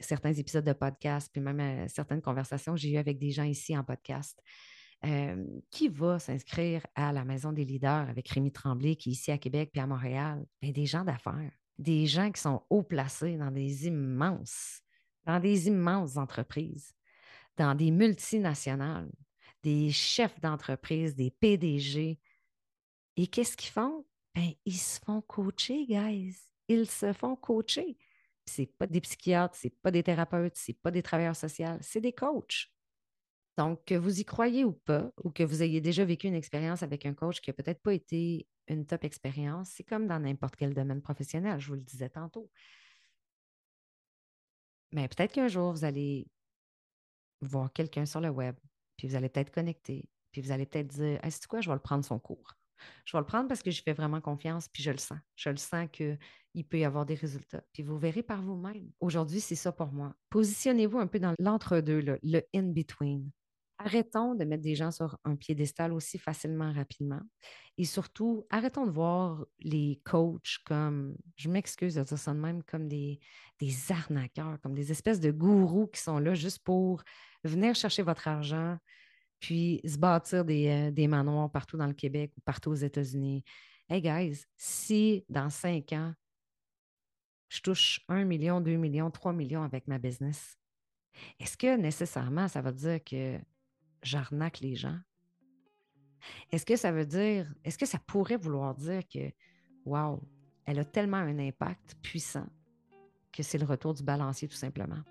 certains 0.00 0.32
épisodes 0.32 0.64
de 0.64 0.72
podcast, 0.72 1.28
puis 1.32 1.42
même 1.42 1.88
certaines 1.88 2.22
conversations 2.22 2.74
que 2.74 2.78
j'ai 2.80 2.92
eues 2.92 2.98
avec 2.98 3.18
des 3.18 3.32
gens 3.32 3.42
ici 3.42 3.76
en 3.76 3.82
podcast. 3.82 4.40
qui 5.70 5.88
va 5.88 6.18
s'inscrire 6.18 6.86
à 6.94 7.12
la 7.12 7.24
Maison 7.24 7.52
des 7.52 7.64
leaders 7.64 8.08
avec 8.08 8.28
Rémi 8.28 8.52
Tremblay, 8.52 8.94
qui 8.96 9.10
est 9.10 9.12
ici 9.12 9.32
à 9.32 9.38
Québec 9.38 9.70
puis 9.72 9.80
à 9.80 9.86
Montréal? 9.86 10.46
Bien, 10.62 10.70
des 10.70 10.86
gens 10.86 11.04
d'affaires 11.04 11.50
des 11.78 12.06
gens 12.06 12.30
qui 12.30 12.40
sont 12.40 12.62
haut 12.70 12.82
placés 12.82 13.36
dans 13.36 13.50
des 13.50 13.86
immenses, 13.86 14.80
dans 15.24 15.40
des 15.40 15.68
immenses 15.68 16.16
entreprises, 16.16 16.94
dans 17.56 17.74
des 17.74 17.90
multinationales, 17.90 19.10
des 19.62 19.90
chefs 19.90 20.40
d'entreprise, 20.40 21.14
des 21.14 21.30
PDG. 21.30 22.18
Et 23.16 23.26
qu'est-ce 23.26 23.56
qu'ils 23.56 23.72
font? 23.72 24.04
Ben, 24.34 24.52
ils 24.64 24.76
se 24.78 25.00
font 25.04 25.22
coacher, 25.22 25.86
guys. 25.86 26.36
Ils 26.68 26.88
se 26.88 27.12
font 27.12 27.36
coacher. 27.36 27.96
Ce 28.48 28.62
pas 28.62 28.86
des 28.86 29.00
psychiatres, 29.00 29.56
ce 29.56 29.68
pas 29.68 29.90
des 29.90 30.02
thérapeutes, 30.02 30.56
ce 30.56 30.72
pas 30.72 30.90
des 30.90 31.02
travailleurs 31.02 31.34
sociaux, 31.34 31.78
c'est 31.80 32.00
des 32.00 32.12
coachs. 32.12 32.70
Donc, 33.56 33.84
que 33.86 33.94
vous 33.94 34.20
y 34.20 34.24
croyez 34.24 34.64
ou 34.64 34.72
pas, 34.72 35.10
ou 35.24 35.30
que 35.30 35.42
vous 35.42 35.62
ayez 35.62 35.80
déjà 35.80 36.04
vécu 36.04 36.26
une 36.26 36.34
expérience 36.34 36.82
avec 36.82 37.06
un 37.06 37.14
coach 37.14 37.40
qui 37.40 37.50
n'a 37.50 37.54
peut-être 37.54 37.80
pas 37.80 37.94
été 37.94 38.46
une 38.68 38.84
top 38.84 39.04
expérience, 39.04 39.70
c'est 39.70 39.84
comme 39.84 40.06
dans 40.06 40.18
n'importe 40.20 40.56
quel 40.56 40.74
domaine 40.74 41.00
professionnel, 41.00 41.58
je 41.58 41.68
vous 41.68 41.74
le 41.74 41.80
disais 41.80 42.10
tantôt. 42.10 42.50
Mais 44.92 45.08
peut-être 45.08 45.32
qu'un 45.32 45.48
jour, 45.48 45.72
vous 45.72 45.84
allez 45.84 46.26
voir 47.40 47.72
quelqu'un 47.72 48.06
sur 48.06 48.20
le 48.20 48.28
web, 48.28 48.56
puis 48.96 49.08
vous 49.08 49.14
allez 49.14 49.28
peut-être 49.28 49.50
connecter, 49.50 50.08
puis 50.32 50.42
vous 50.42 50.50
allez 50.50 50.66
peut-être 50.66 50.88
dire 50.88 51.18
hey, 51.24 51.30
c'est 51.30 51.46
quoi, 51.46 51.60
je 51.60 51.68
vais 51.68 51.74
le 51.74 51.80
prendre 51.80 52.04
son 52.04 52.18
cours? 52.18 52.54
Je 53.06 53.16
vais 53.16 53.20
le 53.20 53.26
prendre 53.26 53.48
parce 53.48 53.62
que 53.62 53.70
je 53.70 53.82
fais 53.82 53.94
vraiment 53.94 54.20
confiance, 54.20 54.68
puis 54.68 54.82
je 54.82 54.90
le 54.90 54.98
sens. 54.98 55.18
Je 55.34 55.48
le 55.48 55.56
sens 55.56 55.88
qu'il 55.90 56.18
peut 56.68 56.78
y 56.78 56.84
avoir 56.84 57.06
des 57.06 57.14
résultats. 57.14 57.62
Puis 57.72 57.82
vous 57.82 57.96
verrez 57.96 58.22
par 58.22 58.42
vous-même. 58.42 58.90
Aujourd'hui, 59.00 59.40
c'est 59.40 59.54
ça 59.54 59.72
pour 59.72 59.92
moi. 59.92 60.14
Positionnez-vous 60.28 60.98
un 60.98 61.06
peu 61.06 61.18
dans 61.18 61.34
l'entre-deux, 61.38 62.18
le 62.22 62.42
in-between. 62.54 63.30
Arrêtons 63.78 64.34
de 64.34 64.44
mettre 64.44 64.62
des 64.62 64.74
gens 64.74 64.90
sur 64.90 65.18
un 65.24 65.36
piédestal 65.36 65.92
aussi 65.92 66.18
facilement, 66.18 66.72
rapidement. 66.72 67.20
Et 67.76 67.84
surtout, 67.84 68.46
arrêtons 68.48 68.86
de 68.86 68.90
voir 68.90 69.44
les 69.58 70.00
coachs 70.02 70.58
comme, 70.64 71.14
je 71.36 71.50
m'excuse 71.50 71.94
de 71.96 72.02
dire 72.02 72.18
ça 72.18 72.32
de 72.32 72.38
même, 72.38 72.62
comme 72.62 72.88
des, 72.88 73.20
des 73.60 73.92
arnaqueurs, 73.92 74.58
comme 74.62 74.74
des 74.74 74.90
espèces 74.90 75.20
de 75.20 75.30
gourous 75.30 75.88
qui 75.88 76.00
sont 76.00 76.18
là 76.18 76.34
juste 76.34 76.60
pour 76.64 77.02
venir 77.44 77.74
chercher 77.74 78.02
votre 78.02 78.28
argent, 78.28 78.78
puis 79.40 79.82
se 79.84 79.98
bâtir 79.98 80.46
des, 80.46 80.68
euh, 80.68 80.90
des 80.90 81.06
manoirs 81.06 81.50
partout 81.50 81.76
dans 81.76 81.86
le 81.86 81.92
Québec 81.92 82.32
ou 82.38 82.40
partout 82.40 82.70
aux 82.70 82.74
États-Unis. 82.74 83.44
Hey 83.90 84.00
guys, 84.00 84.44
si 84.56 85.24
dans 85.28 85.50
cinq 85.50 85.92
ans, 85.92 86.14
je 87.50 87.60
touche 87.60 88.00
un 88.08 88.24
million, 88.24 88.60
deux 88.60 88.76
millions, 88.76 89.10
trois 89.10 89.34
millions 89.34 89.62
avec 89.62 89.86
ma 89.86 89.98
business, 89.98 90.56
est-ce 91.38 91.56
que 91.56 91.76
nécessairement 91.76 92.48
ça 92.48 92.60
veut 92.62 92.72
dire 92.72 93.04
que 93.04 93.38
j'arnaque 94.06 94.60
les 94.60 94.76
gens? 94.76 94.98
Est-ce 96.50 96.66
que 96.66 96.76
ça 96.76 96.92
veut 96.92 97.06
dire, 97.06 97.52
est-ce 97.64 97.78
que 97.78 97.86
ça 97.86 97.98
pourrait 97.98 98.36
vouloir 98.36 98.74
dire 98.74 99.02
que, 99.06 99.30
wow, 99.84 100.22
elle 100.64 100.78
a 100.78 100.84
tellement 100.84 101.18
un 101.18 101.38
impact 101.38 101.96
puissant 102.02 102.46
que 103.32 103.42
c'est 103.42 103.58
le 103.58 103.66
retour 103.66 103.94
du 103.94 104.02
balancier 104.02 104.48
tout 104.48 104.56
simplement? 104.56 105.02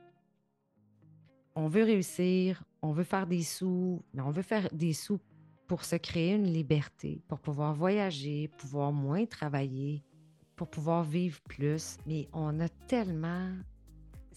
On 1.55 1.67
veut 1.67 1.83
réussir, 1.83 2.63
on 2.81 2.91
veut 2.91 3.03
faire 3.03 3.27
des 3.27 3.43
sous, 3.43 4.03
mais 4.13 4.21
on 4.21 4.31
veut 4.31 4.41
faire 4.41 4.67
des 4.73 4.93
sous 4.93 5.19
pour 5.67 5.83
se 5.83 5.95
créer 5.95 6.35
une 6.35 6.51
liberté, 6.51 7.21
pour 7.27 7.39
pouvoir 7.39 7.73
voyager, 7.73 8.49
pouvoir 8.57 8.91
moins 8.91 9.25
travailler, 9.25 10.03
pour 10.55 10.69
pouvoir 10.69 11.03
vivre 11.03 11.39
plus. 11.41 11.97
Mais 12.05 12.27
on 12.33 12.59
a 12.59 12.69
tellement 12.69 13.51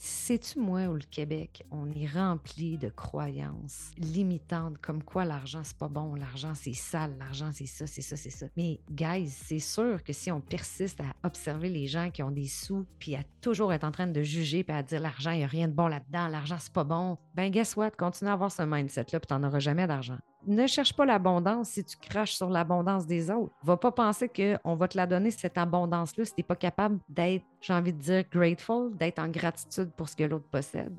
Sais-tu, 0.00 0.60
moi, 0.60 0.86
le 0.86 1.00
Québec, 1.10 1.66
on 1.72 1.90
est 1.90 2.06
rempli 2.06 2.78
de 2.78 2.88
croyances 2.88 3.90
limitantes, 3.98 4.78
comme 4.78 5.02
quoi 5.02 5.24
l'argent, 5.24 5.62
c'est 5.64 5.76
pas 5.76 5.88
bon, 5.88 6.14
l'argent, 6.14 6.52
c'est 6.54 6.72
sale, 6.72 7.16
l'argent, 7.18 7.50
c'est 7.52 7.66
ça, 7.66 7.84
c'est 7.88 8.02
ça, 8.02 8.16
c'est 8.16 8.30
ça. 8.30 8.46
Mais, 8.56 8.78
guys, 8.88 9.28
c'est 9.28 9.58
sûr 9.58 10.04
que 10.04 10.12
si 10.12 10.30
on 10.30 10.40
persiste 10.40 11.00
à 11.00 11.26
observer 11.26 11.68
les 11.68 11.88
gens 11.88 12.10
qui 12.12 12.22
ont 12.22 12.30
des 12.30 12.46
sous, 12.46 12.86
puis 13.00 13.16
à 13.16 13.24
toujours 13.40 13.72
être 13.72 13.82
en 13.82 13.90
train 13.90 14.06
de 14.06 14.22
juger, 14.22 14.62
puis 14.62 14.76
à 14.76 14.84
dire 14.84 15.00
l'argent, 15.00 15.32
il 15.32 15.38
n'y 15.38 15.44
a 15.44 15.48
rien 15.48 15.66
de 15.66 15.74
bon 15.74 15.88
là-dedans, 15.88 16.28
l'argent, 16.28 16.58
c'est 16.60 16.72
pas 16.72 16.84
bon, 16.84 17.18
ben, 17.34 17.50
guess 17.50 17.74
what? 17.74 17.90
Continue 17.90 18.30
à 18.30 18.34
avoir 18.34 18.52
ce 18.52 18.62
mindset-là, 18.62 19.18
puis 19.18 19.26
tu 19.26 19.34
n'en 19.34 19.48
auras 19.48 19.58
jamais 19.58 19.88
d'argent 19.88 20.18
ne 20.46 20.66
cherche 20.66 20.94
pas 20.94 21.04
l'abondance 21.04 21.70
si 21.70 21.84
tu 21.84 21.96
craches 21.96 22.34
sur 22.34 22.48
l'abondance 22.48 23.06
des 23.06 23.30
autres. 23.30 23.52
Va 23.62 23.76
pas 23.76 23.92
penser 23.92 24.28
qu'on 24.28 24.76
va 24.76 24.88
te 24.88 24.96
la 24.96 25.06
donner, 25.06 25.30
cette 25.30 25.58
abondance-là, 25.58 26.24
si 26.24 26.34
tu 26.34 26.40
n'es 26.40 26.44
pas 26.44 26.56
capable 26.56 26.98
d'être, 27.08 27.44
j'ai 27.60 27.72
envie 27.72 27.92
de 27.92 28.00
dire, 28.00 28.24
grateful, 28.30 28.96
d'être 28.96 29.18
en 29.18 29.28
gratitude 29.28 29.90
pour 29.96 30.08
ce 30.08 30.16
que 30.16 30.24
l'autre 30.24 30.48
possède. 30.48 30.96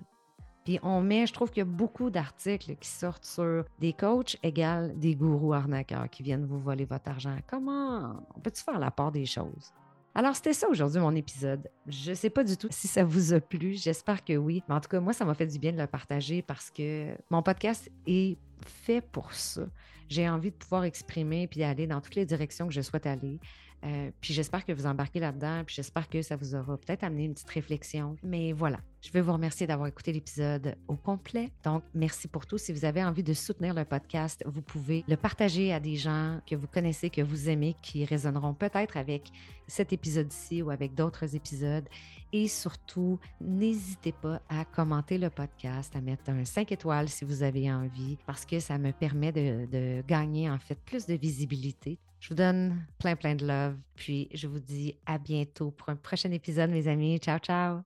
Puis 0.65 0.79
on 0.83 1.01
met, 1.01 1.25
je 1.25 1.33
trouve 1.33 1.49
qu'il 1.49 1.59
y 1.59 1.61
a 1.61 1.65
beaucoup 1.65 2.09
d'articles 2.09 2.75
qui 2.75 2.87
sortent 2.87 3.25
sur 3.25 3.65
des 3.79 3.93
coachs 3.93 4.37
égale 4.43 4.97
des 4.99 5.15
gourous 5.15 5.53
arnaqueurs 5.53 6.09
qui 6.09 6.21
viennent 6.21 6.45
vous 6.45 6.59
voler 6.59 6.85
votre 6.85 7.09
argent. 7.09 7.37
Comment 7.47 8.23
on 8.35 8.39
peut-tu 8.39 8.61
faire 8.61 8.77
la 8.77 8.91
part 8.91 9.11
des 9.11 9.25
choses? 9.25 9.73
Alors, 10.15 10.35
c'était 10.35 10.53
ça 10.53 10.67
aujourd'hui, 10.67 10.99
mon 10.99 11.15
épisode. 11.15 11.69
Je 11.87 12.09
ne 12.09 12.15
sais 12.15 12.29
pas 12.29 12.43
du 12.43 12.57
tout 12.57 12.67
si 12.71 12.87
ça 12.87 13.03
vous 13.03 13.33
a 13.33 13.39
plu. 13.39 13.75
J'espère 13.75 14.23
que 14.23 14.33
oui. 14.35 14.63
Mais 14.67 14.75
en 14.75 14.81
tout 14.81 14.89
cas, 14.89 14.99
moi, 14.99 15.13
ça 15.13 15.23
m'a 15.23 15.33
fait 15.33 15.47
du 15.47 15.59
bien 15.59 15.71
de 15.71 15.77
le 15.77 15.87
partager 15.87 16.41
parce 16.41 16.71
que 16.71 17.13
mon 17.29 17.43
podcast 17.43 17.89
est 18.07 18.37
fait 18.65 19.01
pour 19.01 19.33
ça. 19.33 19.61
J'ai 20.09 20.27
envie 20.27 20.49
de 20.49 20.55
pouvoir 20.55 20.83
exprimer 20.85 21.47
puis 21.47 21.63
aller 21.63 21.85
dans 21.85 22.01
toutes 22.01 22.15
les 22.15 22.25
directions 22.25 22.67
que 22.67 22.73
je 22.73 22.81
souhaite 22.81 23.05
aller. 23.05 23.39
Euh, 23.83 24.11
puis 24.19 24.33
j'espère 24.33 24.65
que 24.65 24.71
vous 24.71 24.85
embarquez 24.85 25.19
là-dedans, 25.19 25.63
puis 25.65 25.75
j'espère 25.75 26.09
que 26.09 26.21
ça 26.21 26.35
vous 26.35 26.55
aura 26.55 26.77
peut-être 26.77 27.03
amené 27.03 27.25
une 27.25 27.33
petite 27.33 27.49
réflexion. 27.49 28.15
Mais 28.23 28.51
voilà, 28.51 28.79
je 29.01 29.11
veux 29.11 29.21
vous 29.21 29.33
remercier 29.33 29.67
d'avoir 29.67 29.87
écouté 29.87 30.11
l'épisode 30.11 30.75
au 30.87 30.95
complet. 30.95 31.51
Donc, 31.63 31.83
merci 31.93 32.27
pour 32.27 32.45
tout. 32.45 32.57
Si 32.57 32.73
vous 32.73 32.85
avez 32.85 33.03
envie 33.03 33.23
de 33.23 33.33
soutenir 33.33 33.73
le 33.73 33.85
podcast, 33.85 34.43
vous 34.45 34.61
pouvez 34.61 35.03
le 35.07 35.15
partager 35.15 35.71
à 35.73 35.79
des 35.79 35.95
gens 35.95 36.39
que 36.45 36.55
vous 36.55 36.67
connaissez, 36.67 37.09
que 37.09 37.21
vous 37.21 37.49
aimez, 37.49 37.75
qui 37.81 38.03
résonneront 38.05 38.53
peut-être 38.53 38.97
avec 38.97 39.31
cet 39.67 39.93
épisode-ci 39.93 40.61
ou 40.61 40.71
avec 40.71 40.95
d'autres 40.95 41.35
épisodes. 41.35 41.87
Et 42.31 42.47
surtout, 42.47 43.19
n'hésitez 43.41 44.11
pas 44.11 44.41
à 44.49 44.65
commenter 44.65 45.17
le 45.17 45.29
podcast, 45.29 45.95
à 45.95 46.01
mettre 46.01 46.29
un 46.29 46.45
5 46.45 46.71
étoiles 46.71 47.09
si 47.09 47.25
vous 47.25 47.41
avez 47.41 47.71
envie, 47.71 48.17
parce 48.27 48.45
que 48.45 48.59
ça 48.59 48.77
me 48.77 48.91
permet 48.91 49.31
de, 49.31 49.65
de 49.65 50.03
gagner 50.07 50.49
en 50.49 50.59
fait 50.59 50.77
plus 50.85 51.07
de 51.07 51.15
visibilité. 51.15 51.97
Je 52.19 52.29
vous 52.29 52.35
donne 52.35 52.85
plein, 52.97 53.15
plein 53.15 53.35
de 53.35 53.45
love. 53.45 53.77
Puis 53.95 54.29
je 54.33 54.47
vous 54.47 54.59
dis 54.59 54.95
à 55.05 55.17
bientôt 55.17 55.71
pour 55.71 55.89
un 55.89 55.95
prochain 55.95 56.31
épisode, 56.31 56.69
mes 56.69 56.87
amis. 56.87 57.17
Ciao, 57.19 57.39
ciao! 57.39 57.77